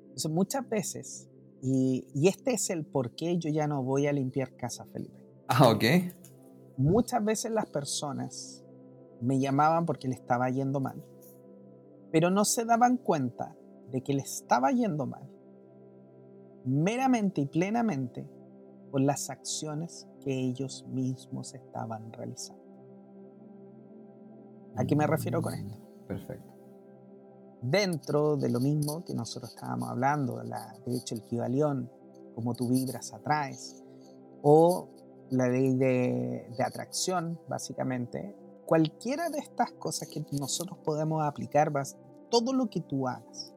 [0.03, 1.29] Entonces muchas veces,
[1.63, 5.27] y, y este es el por qué yo ya no voy a limpiar casa, Felipe.
[5.49, 5.85] Ah, ok.
[6.77, 8.65] Muchas veces las personas
[9.21, 11.05] me llamaban porque le estaba yendo mal
[12.11, 13.57] pero no se daban cuenta
[13.91, 15.29] de que le estaba yendo mal,
[16.65, 18.29] meramente y plenamente
[18.91, 22.63] por las acciones que ellos mismos estaban realizando.
[24.77, 25.77] ¿A qué me refiero con esto?
[26.07, 26.51] Perfecto.
[27.63, 31.91] Dentro de lo mismo que nosotros estábamos hablando, la, de hecho el Kibalión,
[32.35, 33.83] como tú vibras atraes,
[34.43, 34.89] o
[35.31, 38.35] la ley de, de atracción, básicamente,
[38.65, 41.73] cualquiera de estas cosas que nosotros podemos aplicar,
[42.31, 43.53] todo lo que tú hagas,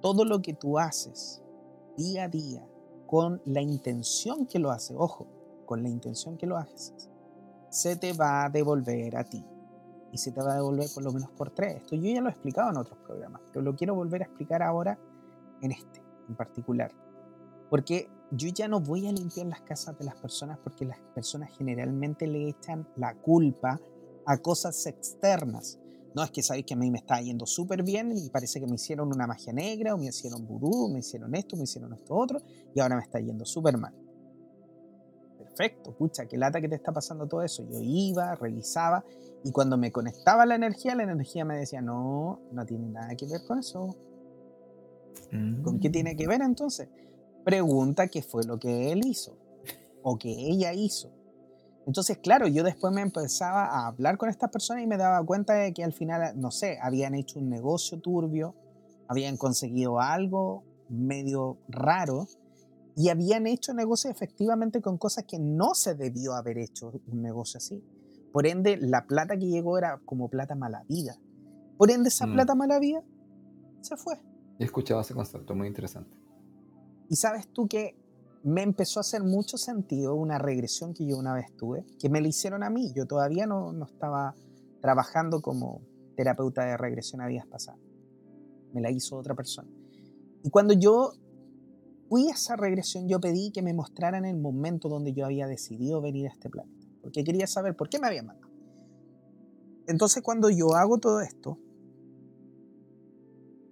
[0.00, 1.42] todo lo que tú haces
[1.96, 2.64] día a día
[3.10, 5.26] con la intención que lo haces, ojo,
[5.66, 7.10] con la intención que lo haces,
[7.68, 9.44] se te va a devolver a ti.
[10.12, 11.78] Y se te va a devolver por lo menos por tres.
[11.78, 14.62] Esto yo ya lo he explicado en otros programas, pero lo quiero volver a explicar
[14.62, 14.96] ahora
[15.60, 16.92] en este en particular.
[17.68, 21.50] Porque yo ya no voy a limpiar las casas de las personas porque las personas
[21.58, 23.80] generalmente le echan la culpa
[24.24, 25.79] a cosas externas.
[26.14, 28.66] No es que sabéis que a mí me está yendo súper bien y parece que
[28.66, 32.14] me hicieron una magia negra o me hicieron vudú, me hicieron esto, me hicieron esto
[32.16, 32.40] otro
[32.74, 33.94] y ahora me está yendo súper mal.
[35.38, 37.64] Perfecto, pucha, qué lata que te está pasando todo eso.
[37.68, 39.04] Yo iba, revisaba
[39.44, 43.26] y cuando me conectaba la energía, la energía me decía, no, no tiene nada que
[43.26, 43.96] ver con eso.
[45.62, 46.88] ¿Con qué tiene que ver entonces?
[47.44, 49.36] Pregunta qué fue lo que él hizo
[50.02, 51.19] o que ella hizo
[51.86, 55.54] entonces, claro, yo después me empezaba a hablar con estas personas y me daba cuenta
[55.54, 58.54] de que al final, no sé, habían hecho un negocio turbio,
[59.08, 62.28] habían conseguido algo medio raro
[62.96, 67.58] y habían hecho negocio efectivamente con cosas que no se debió haber hecho un negocio
[67.58, 67.82] así.
[68.32, 71.16] Por ende, la plata que llegó era como plata mala vida.
[71.76, 72.34] Por ende, esa mm.
[72.34, 73.02] plata mala vida
[73.80, 74.20] se fue.
[74.58, 76.16] He escuchado ese concepto, muy interesante.
[77.08, 77.96] Y sabes tú que
[78.42, 82.20] me empezó a hacer mucho sentido una regresión que yo una vez tuve, que me
[82.20, 82.92] la hicieron a mí.
[82.94, 84.34] Yo todavía no, no estaba
[84.80, 85.82] trabajando como
[86.16, 87.80] terapeuta de regresión a días pasadas.
[88.72, 89.68] Me la hizo otra persona.
[90.42, 91.12] Y cuando yo
[92.08, 96.00] fui a esa regresión, yo pedí que me mostraran el momento donde yo había decidido
[96.00, 98.52] venir a este planeta, porque quería saber por qué me habían mandado.
[99.86, 101.58] Entonces, cuando yo hago todo esto,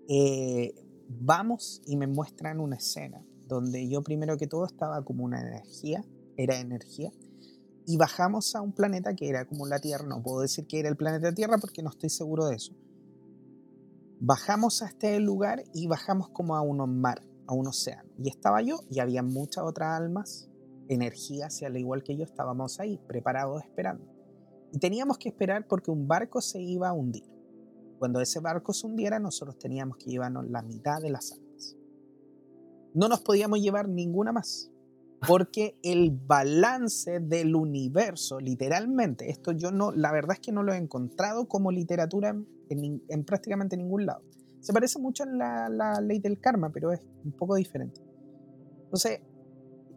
[0.09, 0.75] eh,
[1.09, 6.05] vamos y me muestran una escena donde yo primero que todo estaba como una energía,
[6.37, 7.11] era energía,
[7.87, 10.91] y bajamos a un planeta que era como la Tierra, no puedo decir que era
[10.91, 12.75] el planeta Tierra porque no estoy seguro de eso.
[14.21, 18.11] Bajamos a este lugar y bajamos como a un mar, a un océano.
[18.19, 20.51] Y estaba yo y había muchas otras almas,
[20.89, 24.05] energías, y al igual que yo estábamos ahí, preparados, esperando.
[24.73, 27.25] Y teníamos que esperar porque un barco se iba a hundir.
[27.99, 31.48] Cuando ese barco se hundiera, nosotros teníamos que llevarnos la mitad de la sal
[32.95, 34.70] no nos podíamos llevar ninguna más.
[35.26, 40.72] Porque el balance del universo, literalmente, esto yo no, la verdad es que no lo
[40.72, 42.36] he encontrado como literatura
[42.68, 44.22] en, prácticamente ningún lado.
[44.61, 48.01] Se parece mucho a la, la ley del karma, pero es un poco diferente.
[48.84, 49.20] Entonces,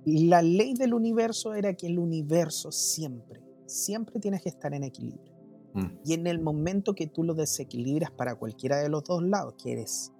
[0.05, 5.31] la ley del universo era que el universo siempre, siempre tienes que estar en equilibrio.
[5.73, 5.87] Mm.
[6.05, 9.73] Y en el momento que tú lo desequilibras para cualquiera de los dos lados, que
[9.73, 10.11] eres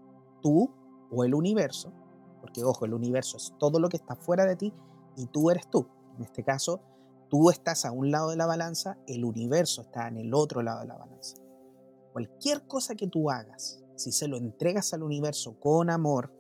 [0.42, 0.72] tú
[1.10, 1.94] o el universo,
[2.42, 4.74] porque ojo, el universo es todo lo que está fuera de ti
[5.16, 5.88] y tú eres tú.
[6.18, 6.82] En este caso,
[7.30, 10.82] tú estás a un lado de la balanza, el universo está en el otro lado
[10.82, 11.38] de la balanza.
[12.12, 16.34] Cualquier cosa que tú hagas, si se lo entregas al universo con amor,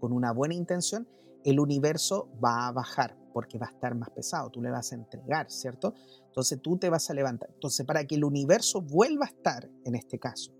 [0.00, 1.06] con una buena intención,
[1.44, 4.96] el universo va a bajar porque va a estar más pesado, tú le vas a
[4.96, 5.94] entregar, ¿cierto?
[6.26, 7.50] Entonces tú te vas a levantar.
[7.52, 10.52] Entonces para que el universo vuelva a estar, en este caso,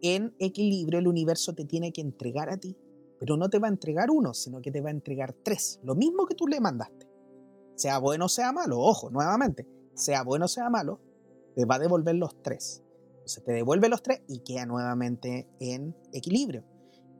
[0.00, 2.76] en equilibrio, el universo te tiene que entregar a ti,
[3.20, 5.94] pero no te va a entregar uno, sino que te va a entregar tres, lo
[5.94, 7.06] mismo que tú le mandaste.
[7.76, 11.00] Sea bueno o sea malo, ojo, nuevamente, sea bueno o sea malo,
[11.54, 12.82] te va a devolver los tres.
[13.12, 16.64] Entonces te devuelve los tres y queda nuevamente en equilibrio.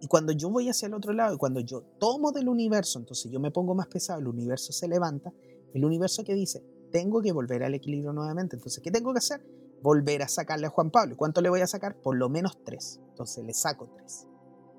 [0.01, 3.31] Y cuando yo voy hacia el otro lado y cuando yo tomo del universo, entonces
[3.31, 5.35] yo me pongo más pesado, el universo se levanta,
[5.75, 8.57] el universo que dice, tengo que volver al equilibrio nuevamente.
[8.57, 9.45] Entonces, ¿qué tengo que hacer?
[9.83, 11.17] Volver a sacarle a Juan Pablo.
[11.17, 12.01] ¿Cuánto le voy a sacar?
[12.01, 13.01] Por lo menos tres.
[13.11, 14.27] Entonces le saco tres.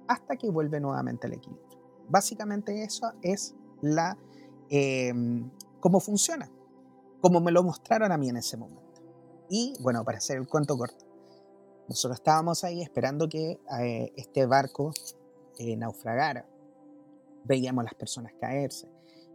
[0.08, 1.80] Hasta que vuelve nuevamente al equilibrio.
[2.10, 4.18] Básicamente eso es la
[4.70, 5.50] em,
[5.80, 6.50] cómo funciona.
[7.22, 9.02] Como me lo mostraron a mí en ese momento.
[9.50, 11.06] Y bueno, para hacer el cuento corto,
[11.88, 14.92] nosotros estábamos ahí esperando que eh, este barco
[15.58, 16.48] eh, naufragara.
[17.44, 18.88] Veíamos las personas caerse.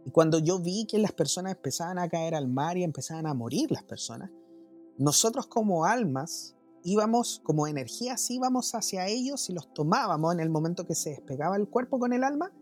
[0.05, 3.33] Y cuando yo vi que las personas empezaban a caer al mar y empezaban a
[3.33, 4.31] morir las personas,
[4.97, 6.56] nosotros como almas
[6.87, 11.57] íbamos, como energías, íbamos hacia ellos y los tomábamos en el momento que se despegaba
[11.57, 12.53] el cuerpo con el alma,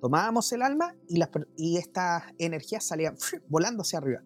[0.00, 3.16] tomábamos el alma y, las, y estas energías salían
[3.48, 4.22] volando hacia arriba.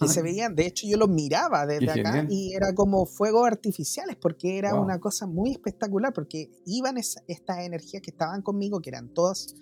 [0.00, 4.16] Y se veían, de hecho yo los miraba desde acá y era como fuegos artificiales
[4.16, 9.10] porque era una cosa muy espectacular porque iban estas energías que estaban conmigo, que eran
[9.10, 9.54] todas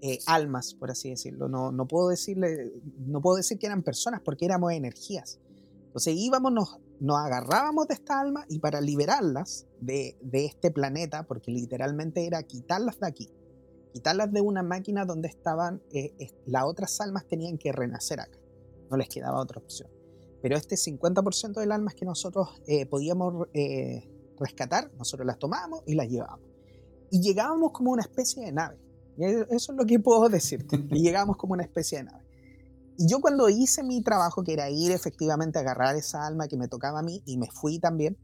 [0.00, 1.48] eh, almas, por así decirlo.
[1.48, 2.72] No, no, puedo decirle,
[3.06, 5.38] no puedo decir que eran personas porque éramos energías.
[5.86, 11.24] Entonces íbamos, nos, nos agarrábamos de esta alma y para liberarlas de, de este planeta,
[11.24, 13.30] porque literalmente era quitarlas de aquí,
[13.92, 16.14] quitarlas de una máquina donde estaban, eh,
[16.46, 18.38] las otras almas tenían que renacer acá
[18.90, 19.88] no les quedaba otra opción.
[20.42, 25.94] Pero este 50% del almas que nosotros eh, podíamos eh, rescatar, nosotros las tomábamos y
[25.94, 26.46] las llevábamos.
[27.10, 28.78] Y llegábamos como una especie de nave.
[29.16, 30.66] eso es lo que puedo decir.
[30.90, 32.23] Y llegábamos como una especie de nave.
[32.96, 36.56] Y yo cuando hice mi trabajo, que era ir efectivamente a agarrar esa alma que
[36.56, 38.16] me tocaba a mí, y me fui también,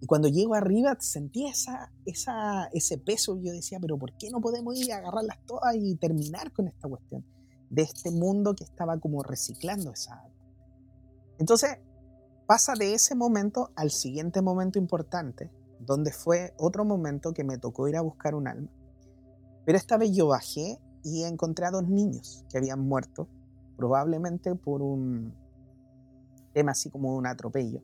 [0.00, 4.40] y cuando llego arriba sentí esa, esa, ese peso, yo decía, pero ¿por qué no
[4.40, 7.24] podemos ir a agarrarlas todas y terminar con esta cuestión?
[7.72, 10.36] de este mundo que estaba como reciclando esa alma.
[11.38, 11.78] Entonces,
[12.46, 15.50] pasa de ese momento al siguiente momento importante,
[15.80, 18.68] donde fue otro momento que me tocó ir a buscar un alma.
[19.64, 23.26] Pero esta vez yo bajé y encontré a dos niños que habían muerto,
[23.82, 25.34] probablemente por un
[26.52, 27.82] tema así como un atropello.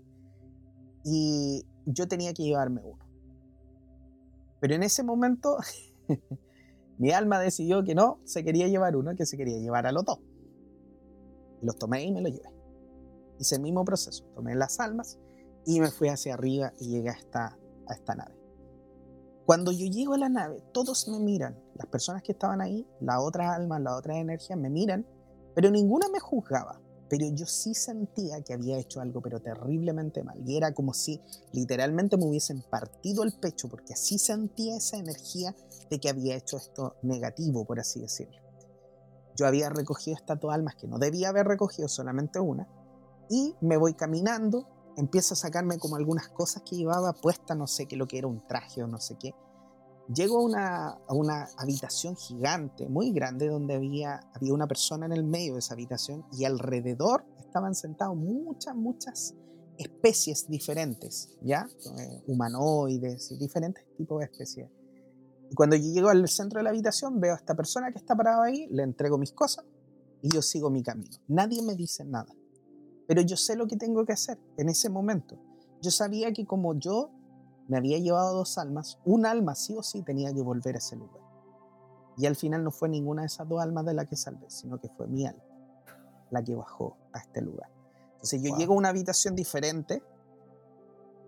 [1.04, 3.04] Y yo tenía que llevarme uno.
[4.60, 5.56] Pero en ese momento
[6.98, 10.04] Mi alma decidió que no, se quería llevar uno, que se quería llevar a los
[10.04, 10.20] dos.
[11.60, 12.52] Y los tomé y me los llevé.
[13.40, 14.24] Hice el mismo proceso.
[14.36, 15.18] Tomé las almas
[15.66, 18.38] y me fui hacia arriba y llegué a esta, a esta nave.
[19.46, 21.58] Cuando yo llego a la nave, todos me miran.
[21.74, 25.06] Las personas que estaban ahí, las otras almas, las otras energías me miran,
[25.58, 30.40] pero ninguna me juzgaba pero yo sí sentía que había hecho algo pero terriblemente mal
[30.46, 35.56] y era como si literalmente me hubiesen partido el pecho porque así sentía esa energía
[35.90, 38.38] de que había hecho esto negativo, por así decirlo.
[39.34, 42.68] Yo había recogido estas dos almas que no debía haber recogido, solamente una,
[43.28, 47.86] y me voy caminando, empiezo a sacarme como algunas cosas que llevaba puesta, no sé
[47.86, 49.34] qué, lo que era un traje o no sé qué,
[50.14, 55.12] Llego a una, a una, habitación gigante, muy grande, donde había, había una persona en
[55.12, 59.34] el medio de esa habitación y alrededor estaban sentados muchas, muchas
[59.78, 61.68] especies diferentes, ¿ya?
[61.98, 64.70] Eh, humanoides y diferentes tipos de especies.
[65.50, 68.14] Y cuando yo llego al centro de la habitación, veo a esta persona que está
[68.16, 69.64] parada ahí, le entrego mis cosas
[70.20, 71.16] y yo sigo mi camino.
[71.28, 72.34] Nadie me dice nada.
[73.06, 75.38] Pero yo sé lo que tengo que hacer en ese momento.
[75.80, 77.10] Yo sabía que como yo
[77.68, 80.96] me había llevado dos almas, un alma sí o sí tenía que volver a ese
[80.96, 81.22] lugar.
[82.16, 84.80] Y al final no fue ninguna de esas dos almas de la que salvé, sino
[84.80, 85.42] que fue mi alma
[86.30, 87.70] la que bajó a este lugar.
[88.12, 90.02] Entonces yo llego a una habitación diferente,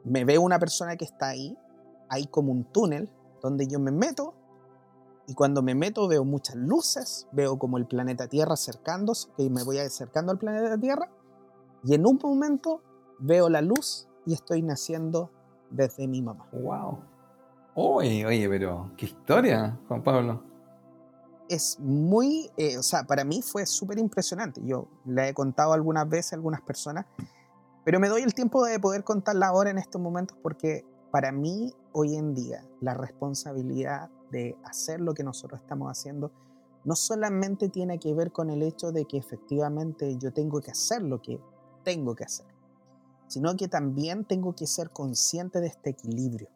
[0.04, 1.56] me veo una persona que está ahí,
[2.08, 3.10] hay como un túnel
[3.42, 4.34] donde yo me meto
[5.26, 9.62] y cuando me meto veo muchas luces, veo como el planeta Tierra acercándose, que me
[9.62, 11.10] voy acercando al planeta Tierra
[11.84, 12.82] y en un momento
[13.18, 15.30] veo la luz y estoy naciendo
[15.70, 16.46] desde mi mamá.
[16.52, 16.98] ¡Wow!
[17.74, 20.42] Oye, oye, pero qué historia, Juan Pablo.
[21.48, 24.60] Es muy, eh, o sea, para mí fue súper impresionante.
[24.64, 27.06] Yo le he contado algunas veces a algunas personas,
[27.84, 31.72] pero me doy el tiempo de poder contarla ahora en estos momentos porque para mí
[31.92, 36.30] hoy en día la responsabilidad de hacer lo que nosotros estamos haciendo,
[36.84, 41.02] no solamente tiene que ver con el hecho de que efectivamente yo tengo que hacer
[41.02, 41.40] lo que
[41.82, 42.46] tengo que hacer,
[43.30, 46.48] sino que también tengo que ser consciente de este equilibrio.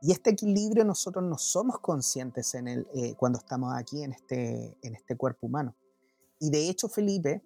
[0.00, 4.78] Y este equilibrio nosotros no somos conscientes en el, eh, cuando estamos aquí en este,
[4.80, 5.74] en este cuerpo humano.
[6.38, 7.42] Y de hecho, Felipe,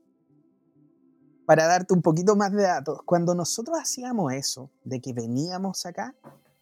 [1.46, 6.14] para darte un poquito más de datos, cuando nosotros hacíamos eso, de que veníamos acá,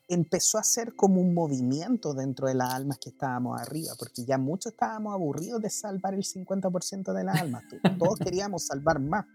[0.07, 4.39] empezó a ser como un movimiento dentro de las almas que estábamos arriba, porque ya
[4.39, 7.65] muchos estábamos aburridos de salvar el 50% de las almas,
[7.99, 9.27] todos queríamos salvar más.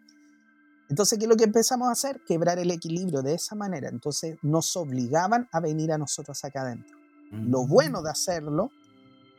[0.93, 2.21] Entonces, ¿qué es lo que empezamos a hacer?
[2.23, 3.89] Quebrar el equilibrio de esa manera.
[3.89, 6.95] Entonces, nos obligaban a venir a nosotros acá adentro.
[7.31, 8.69] Lo bueno de hacerlo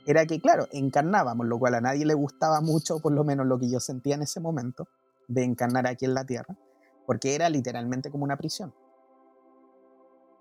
[0.04, 3.56] era que, claro, encarnábamos, lo cual a nadie le gustaba mucho, por lo menos lo
[3.56, 4.88] que yo sentía en ese momento,
[5.28, 6.58] de encarnar aquí en la Tierra,
[7.06, 8.74] porque era literalmente como una prisión.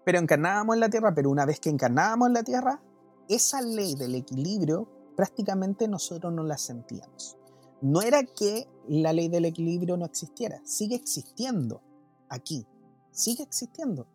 [0.04, 2.82] Pero encarnábamos en la Tierra, pero una vez que encarnábamos en la Tierra,
[3.30, 7.38] esa ley del equilibrio prácticamente nosotros no la sentíamos.
[7.84, 11.82] No era que la ley del equilibrio no existiera, sigue existiendo
[12.30, 12.66] aquí,
[13.12, 14.08] sigue existiendo.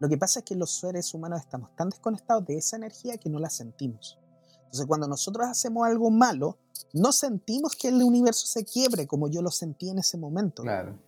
[0.00, 3.30] Lo que pasa es que los seres humanos estamos tan desconectados de esa energía que
[3.30, 4.18] no la sentimos.
[4.64, 6.58] Entonces cuando nosotros hacemos algo malo,
[6.92, 10.64] no sentimos que el universo se quiebre como yo lo sentí en ese momento.
[10.64, 10.98] Claro.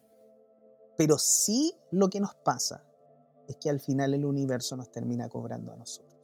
[0.97, 2.85] Pero sí lo que nos pasa
[3.49, 6.17] es que al final el universo nos termina cobrando a nosotros.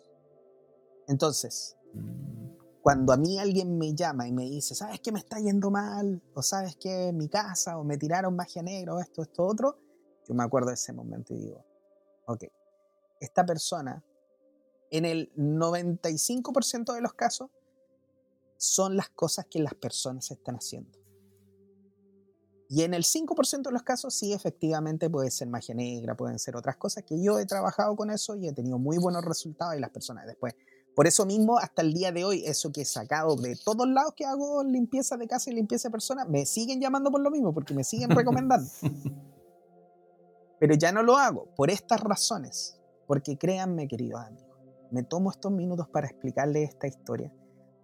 [1.09, 2.62] Entonces, mm.
[2.83, 6.21] Cuando a mí alguien me llama y me dice, ¿sabes que me está yendo mal?
[6.35, 7.79] O ¿sabes que mi casa?
[7.79, 9.79] O me tiraron magia negra o esto, esto, otro.
[10.27, 11.65] Yo me acuerdo de ese momento y digo,
[12.27, 12.45] ok,
[13.21, 14.05] esta persona,
[14.91, 17.51] en el 95% de los casos,
[18.57, 20.99] son las cosas que las personas están haciendo.
[22.69, 26.57] Y en el 5% de los casos sí, efectivamente puede ser magia negra, pueden ser
[26.57, 29.81] otras cosas que yo he trabajado con eso y he tenido muy buenos resultados y
[29.81, 30.55] las personas después.
[30.95, 34.13] Por eso mismo, hasta el día de hoy, eso que he sacado de todos lados
[34.15, 37.55] que hago limpieza de casa y limpieza de personas, me siguen llamando por lo mismo,
[37.55, 38.69] porque me siguen recomendando.
[40.61, 44.57] Pero ya no lo hago por estas razones, porque créanme, queridos amigos,
[44.91, 47.33] me tomo estos minutos para explicarles esta historia,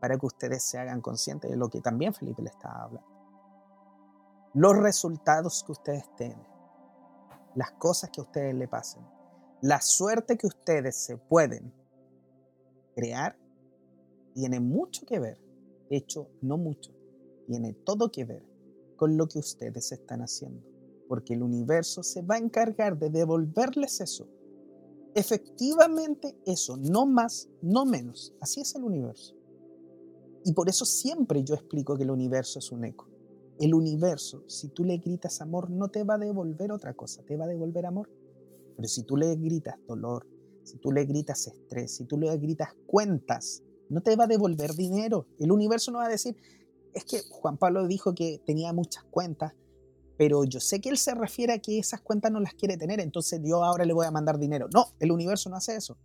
[0.00, 3.18] para que ustedes se hagan conscientes de lo que también Felipe le estaba hablando
[4.54, 6.46] los resultados que ustedes tienen,
[7.54, 9.02] las cosas que a ustedes le pasen,
[9.60, 11.72] la suerte que ustedes se pueden
[12.98, 13.38] crear,
[14.34, 15.40] tiene mucho que ver,
[15.88, 16.92] hecho, no mucho,
[17.46, 18.44] tiene todo que ver
[18.96, 20.66] con lo que ustedes están haciendo,
[21.06, 24.28] porque el universo se va a encargar de devolverles eso.
[25.14, 28.34] Efectivamente eso, no más, no menos.
[28.40, 29.36] Así es el universo.
[30.44, 33.08] Y por eso siempre yo explico que el universo es un eco.
[33.60, 37.36] El universo, si tú le gritas amor, no te va a devolver otra cosa, te
[37.36, 38.10] va a devolver amor.
[38.74, 40.26] Pero si tú le gritas dolor,
[40.68, 44.74] si tú le gritas estrés, si tú le gritas cuentas, no te va a devolver
[44.74, 45.26] dinero.
[45.38, 46.36] El universo no va a decir,
[46.94, 49.54] es que Juan Pablo dijo que tenía muchas cuentas,
[50.16, 53.00] pero yo sé que él se refiere a que esas cuentas no las quiere tener,
[53.00, 54.68] entonces yo ahora le voy a mandar dinero.
[54.72, 55.96] No, el universo no hace eso.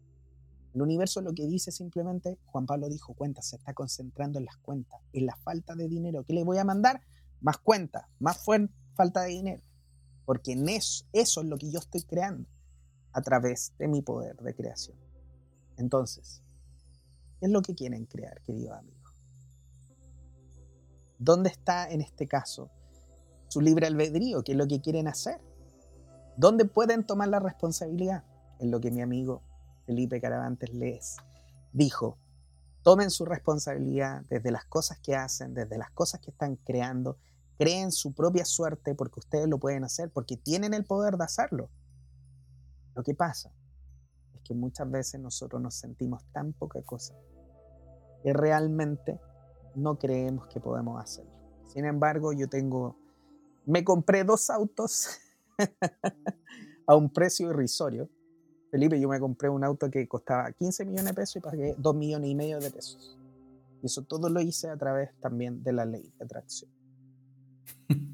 [0.74, 4.58] El universo lo que dice simplemente, Juan Pablo dijo cuentas, se está concentrando en las
[4.58, 6.24] cuentas, en la falta de dinero.
[6.24, 7.02] ¿Qué le voy a mandar?
[7.44, 8.44] más cuenta, más
[8.96, 9.62] falta de dinero.
[10.26, 12.50] Porque en eso, eso es lo que yo estoy creando
[13.14, 14.98] a través de mi poder de creación.
[15.78, 16.42] Entonces,
[17.40, 19.10] ¿qué es lo que quieren crear, querido amigo?
[21.20, 22.70] ¿Dónde está en este caso
[23.48, 24.44] su libre albedrío?
[24.44, 25.40] ¿Qué es lo que quieren hacer?
[26.36, 28.24] ¿Dónde pueden tomar la responsabilidad?
[28.60, 29.42] En lo que mi amigo
[29.86, 31.18] Felipe Caravantes les
[31.72, 32.18] dijo.
[32.82, 37.18] Tomen su responsabilidad desde las cosas que hacen, desde las cosas que están creando,
[37.58, 41.70] creen su propia suerte porque ustedes lo pueden hacer, porque tienen el poder de hacerlo.
[42.96, 43.52] Lo que pasa
[44.34, 47.16] es que muchas veces nosotros nos sentimos tan poca cosa
[48.22, 49.20] que realmente
[49.76, 51.32] no creemos que podemos hacerlo.
[51.68, 52.96] Sin embargo, yo tengo,
[53.66, 55.08] me compré dos autos
[56.88, 58.10] a un precio irrisorio.
[58.72, 61.96] Felipe, yo me compré un auto que costaba 15 millones de pesos y pagué 2
[61.96, 63.20] millones y medio de pesos.
[63.82, 66.72] Y eso todo lo hice a través también de la ley de atracción.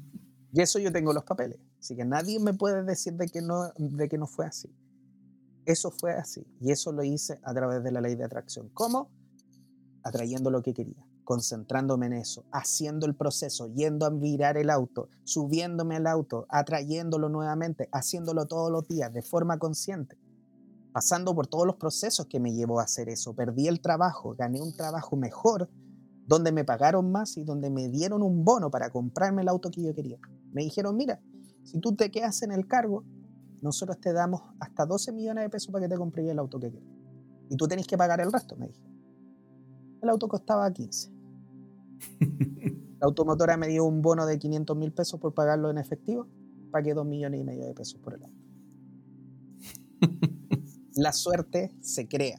[0.52, 1.60] Y eso yo tengo los papeles.
[1.80, 4.70] Así que nadie me puede decir de que, no, de que no fue así.
[5.64, 6.46] Eso fue así.
[6.60, 8.68] Y eso lo hice a través de la ley de atracción.
[8.74, 9.10] ¿Cómo?
[10.02, 15.08] Atrayendo lo que quería, concentrándome en eso, haciendo el proceso, yendo a mirar el auto,
[15.24, 20.18] subiéndome al auto, atrayéndolo nuevamente, haciéndolo todos los días de forma consciente,
[20.92, 23.34] pasando por todos los procesos que me llevó a hacer eso.
[23.34, 25.70] Perdí el trabajo, gané un trabajo mejor
[26.26, 29.82] donde me pagaron más y donde me dieron un bono para comprarme el auto que
[29.82, 30.18] yo quería.
[30.52, 31.20] Me dijeron, mira,
[31.64, 33.04] si tú te quedas en el cargo,
[33.60, 36.70] nosotros te damos hasta 12 millones de pesos para que te compres el auto que
[36.70, 36.88] quieras.
[37.50, 38.90] Y tú tenés que pagar el resto, me dijeron.
[40.02, 41.10] El auto costaba 15.
[43.00, 46.26] La automotora me dio un bono de 500 mil pesos por pagarlo en efectivo.
[46.70, 48.36] Pagué 2 millones y medio de pesos por el auto.
[50.96, 52.38] La suerte se crea.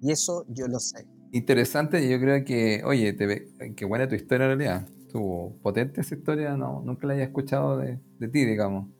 [0.00, 1.06] Y eso yo lo sé.
[1.32, 4.88] Interesante, yo creo que, oye, te qué buena tu historia en realidad.
[5.16, 7.98] Estuvo potente esa historia, no, nunca la había escuchado de,
[8.28, 8.90] ti, digamos.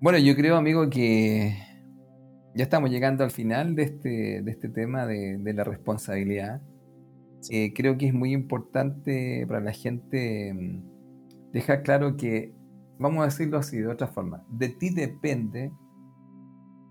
[0.00, 1.54] Bueno, yo creo, amigo, que
[2.56, 6.60] ya estamos llegando al final de este, de este tema de, la responsabilidad.
[7.48, 12.52] Eh, creo que es muy importante para la gente mm, dejar claro que,
[12.98, 15.70] vamos a decirlo así, de otra forma, de ti depende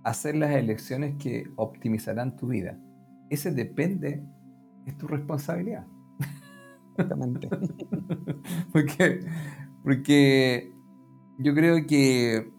[0.06, 2.80] hacer las elecciones que optimizarán tu vida.
[3.30, 4.24] Ese depende,
[4.86, 5.86] es tu responsabilidad.
[7.00, 7.48] Exactamente.
[8.74, 9.26] porque,
[9.84, 10.74] porque
[11.38, 12.52] yo creo que,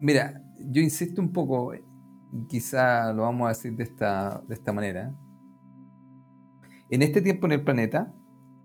[0.00, 1.72] mira, yo insisto un poco,
[2.48, 5.14] quizá lo vamos a decir de esta, de esta manera.
[6.90, 8.12] En este tiempo en el planeta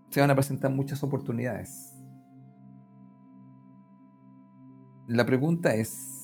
[0.10, 1.94] se van a presentar muchas oportunidades.
[5.08, 6.18] La pregunta es,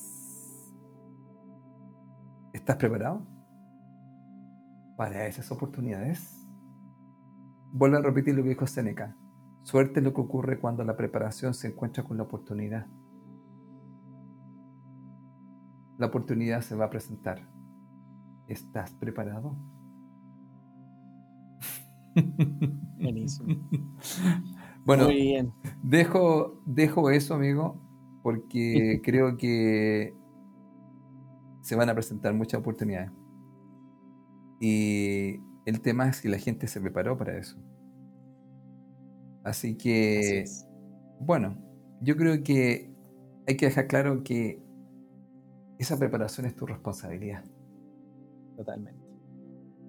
[2.54, 3.26] ¿Estás preparado
[4.96, 6.43] para esas oportunidades?
[7.76, 9.16] Vuelvo a repetir lo que dijo Seneca.
[9.62, 12.86] Suerte lo que ocurre cuando la preparación se encuentra con la oportunidad.
[15.98, 17.48] La oportunidad se va a presentar.
[18.46, 19.56] ¿Estás preparado?
[23.00, 23.56] Buenísimo.
[24.84, 25.08] Bueno,
[25.82, 27.80] Dejo, dejo eso, amigo,
[28.22, 30.14] porque creo que
[31.62, 33.10] se van a presentar muchas oportunidades.
[34.60, 37.56] Y el tema es si la gente se preparó para eso.
[39.44, 40.44] Así que,
[41.20, 41.56] bueno,
[42.00, 42.90] yo creo que
[43.46, 44.58] hay que dejar claro que
[45.78, 47.44] esa preparación es tu responsabilidad.
[48.56, 49.04] Totalmente.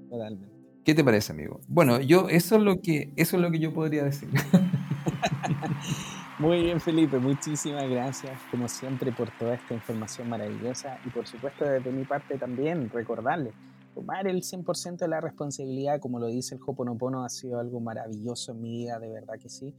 [0.09, 0.55] Totalmente.
[0.83, 1.61] ¿Qué te parece, amigo?
[1.67, 4.29] Bueno, yo eso es lo que eso es lo que yo podría decir.
[6.37, 11.63] Muy bien, Felipe, muchísimas gracias, como siempre, por toda esta información maravillosa y por supuesto
[11.63, 13.53] desde mi parte también recordarle,
[13.95, 18.51] tomar el 100% de la responsabilidad, como lo dice el Hoponopono, ha sido algo maravilloso
[18.51, 19.73] en mi vida, de verdad que sí.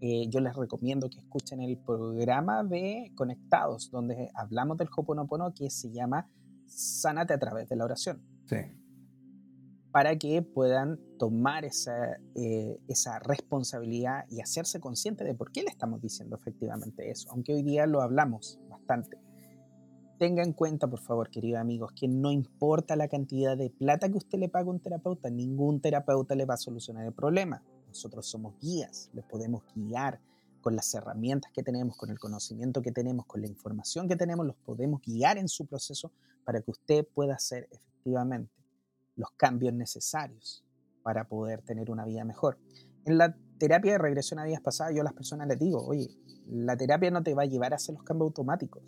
[0.00, 5.70] Eh, yo les recomiendo que escuchen el programa de Conectados, donde hablamos del Hoponopono que
[5.70, 6.28] se llama
[6.66, 8.22] Sánate a través de la oración.
[8.46, 8.56] Sí
[9.90, 15.70] para que puedan tomar esa, eh, esa responsabilidad y hacerse consciente de por qué le
[15.70, 19.18] estamos diciendo efectivamente eso, aunque hoy día lo hablamos bastante.
[20.18, 24.16] Tenga en cuenta, por favor, queridos amigos, que no importa la cantidad de plata que
[24.16, 27.62] usted le pague a un terapeuta, ningún terapeuta le va a solucionar el problema.
[27.86, 30.20] Nosotros somos guías, le podemos guiar
[30.60, 34.44] con las herramientas que tenemos, con el conocimiento que tenemos, con la información que tenemos,
[34.44, 36.10] los podemos guiar en su proceso
[36.44, 38.52] para que usted pueda hacer efectivamente
[39.14, 40.64] los cambios necesarios
[41.04, 42.58] para poder tener una vida mejor.
[43.04, 46.10] En la terapia de regresión a días pasadas, yo a las personas les digo, oye,
[46.48, 48.82] la terapia no te va a llevar a hacer los cambios automáticos.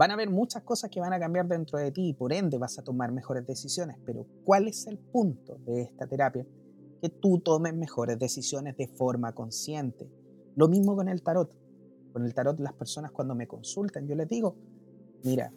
[0.00, 2.56] Van a haber muchas cosas que van a cambiar dentro de ti y por ende
[2.56, 6.46] vas a tomar mejores decisiones, pero ¿cuál es el punto de esta terapia?
[7.02, 10.10] Que tú tomes mejores decisiones de forma consciente.
[10.56, 11.52] Lo mismo con el tarot.
[12.14, 14.56] Con el tarot las personas cuando me consultan, yo les digo,
[15.22, 15.52] mira,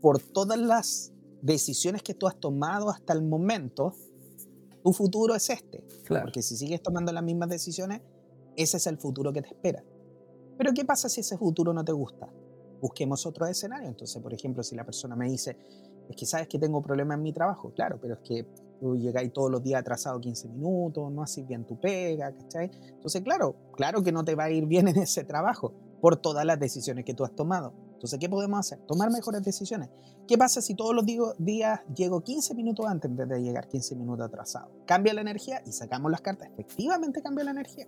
[0.00, 1.12] por todas las
[1.42, 3.92] decisiones que tú has tomado hasta el momento,
[4.82, 5.84] tu futuro es este.
[6.08, 8.00] Porque si sigues tomando las mismas decisiones,
[8.56, 9.84] ese es el futuro que te espera.
[10.56, 12.32] Pero ¿qué pasa si ese futuro no te gusta?
[12.80, 13.88] Busquemos otro escenario.
[13.88, 15.56] Entonces, por ejemplo, si la persona me dice,
[16.08, 18.46] es que sabes que tengo problemas en mi trabajo, claro, pero es que
[18.80, 22.70] tú llegáis todos los días atrasado 15 minutos, no haces bien tu pega, ¿cachai?
[22.88, 26.44] Entonces, claro, claro que no te va a ir bien en ese trabajo por todas
[26.44, 27.72] las decisiones que tú has tomado.
[27.92, 28.78] Entonces, ¿qué podemos hacer?
[28.86, 29.90] Tomar mejores decisiones.
[30.26, 33.94] ¿Qué pasa si todos los días llego 15 minutos antes en vez de llegar 15
[33.96, 34.70] minutos atrasado?
[34.86, 36.48] Cambia la energía y sacamos las cartas.
[36.52, 37.86] Efectivamente cambia la energía.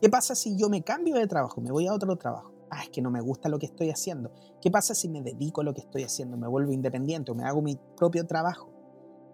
[0.00, 2.57] ¿Qué pasa si yo me cambio de trabajo, me voy a otro trabajo?
[2.70, 4.30] Ah, es que no me gusta lo que estoy haciendo.
[4.60, 7.44] ¿Qué pasa si me dedico a lo que estoy haciendo, me vuelvo independiente o me
[7.44, 8.70] hago mi propio trabajo?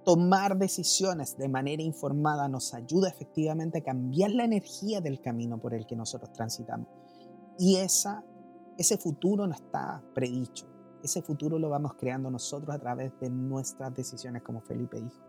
[0.05, 5.75] Tomar decisiones de manera informada nos ayuda efectivamente a cambiar la energía del camino por
[5.75, 6.89] el que nosotros transitamos.
[7.59, 8.25] Y esa
[8.77, 10.67] ese futuro no está predicho.
[11.03, 15.23] Ese futuro lo vamos creando nosotros a través de nuestras decisiones, como Felipe dijo.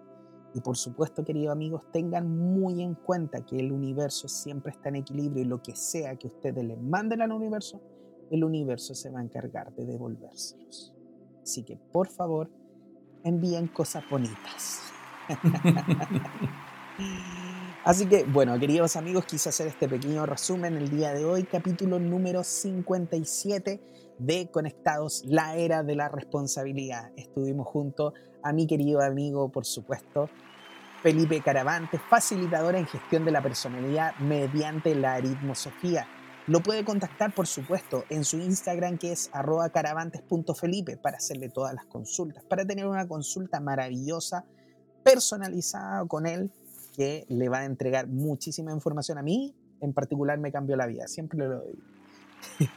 [0.54, 4.96] Y por supuesto, queridos amigos, tengan muy en cuenta que el universo siempre está en
[4.96, 7.82] equilibrio y lo que sea que ustedes le manden al universo,
[8.32, 10.94] el universo se va a encargar de devolvérselos.
[11.42, 12.50] Así que, por favor,
[13.24, 14.82] envíen cosas bonitas.
[17.84, 22.00] Así que, bueno, queridos amigos, quise hacer este pequeño resumen el día de hoy, capítulo
[22.00, 23.80] número 57
[24.18, 27.12] de Conectados, la era de la responsabilidad.
[27.16, 30.30] Estuvimos junto a mi querido amigo, por supuesto,
[31.04, 36.08] Felipe Caravante, facilitador en gestión de la personalidad mediante la aritmosofía.
[36.48, 41.74] Lo puede contactar, por supuesto, en su Instagram que es arroba caravantes.felipe para hacerle todas
[41.74, 44.46] las consultas, para tener una consulta maravillosa,
[45.04, 46.52] personalizada con él
[46.96, 49.56] que le va a entregar muchísima información a mí.
[49.82, 51.80] En particular me cambió la vida, siempre lo doy.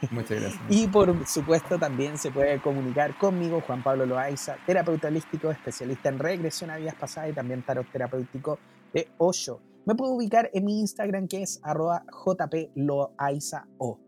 [0.09, 0.61] Muchas gracias.
[0.69, 6.17] y por supuesto también se puede comunicar conmigo, Juan Pablo Loaiza, terapeuta holístico, especialista en
[6.17, 8.57] regresión a vidas pasadas y también tarot terapéutico
[8.93, 9.61] de Osho.
[9.85, 13.99] Me puedo ubicar en mi Instagram que es arroba jploaizao.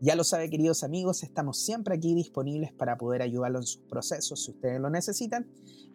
[0.00, 4.44] Ya lo sabe, queridos amigos, estamos siempre aquí disponibles para poder ayudarlo en sus procesos
[4.44, 5.46] si ustedes lo necesitan.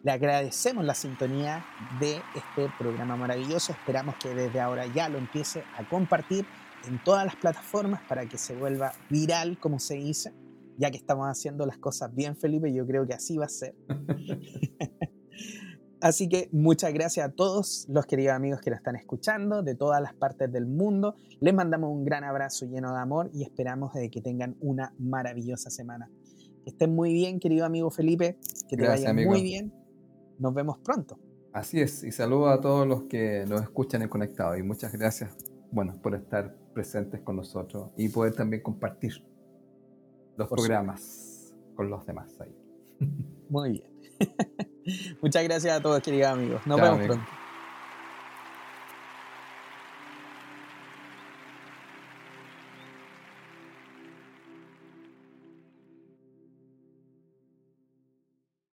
[0.02, 1.64] Le agradecemos la sintonía
[2.00, 3.72] de este programa maravilloso.
[3.72, 6.44] Esperamos que desde ahora ya lo empiece a compartir
[6.88, 10.34] en todas las plataformas para que se vuelva viral, como se dice,
[10.78, 13.76] ya que estamos haciendo las cosas bien, Felipe, yo creo que así va a ser.
[16.02, 20.02] Así que muchas gracias a todos los queridos amigos que nos están escuchando de todas
[20.02, 21.14] las partes del mundo.
[21.38, 25.70] Les mandamos un gran abrazo lleno de amor y esperamos de que tengan una maravillosa
[25.70, 26.10] semana.
[26.64, 28.36] Que estén muy bien, querido amigo Felipe.
[28.68, 29.72] Que te vaya muy bien.
[30.40, 31.20] Nos vemos pronto.
[31.52, 35.36] Así es, y saludo a todos los que nos escuchan en Conectado y muchas gracias,
[35.70, 39.24] bueno, por estar presentes con nosotros y poder también compartir
[40.36, 42.56] los programas con los demás ahí.
[43.48, 43.91] Muy bien.
[45.22, 46.66] Muchas gracias a todos, queridos amigos.
[46.66, 47.41] Nos vemos pronto.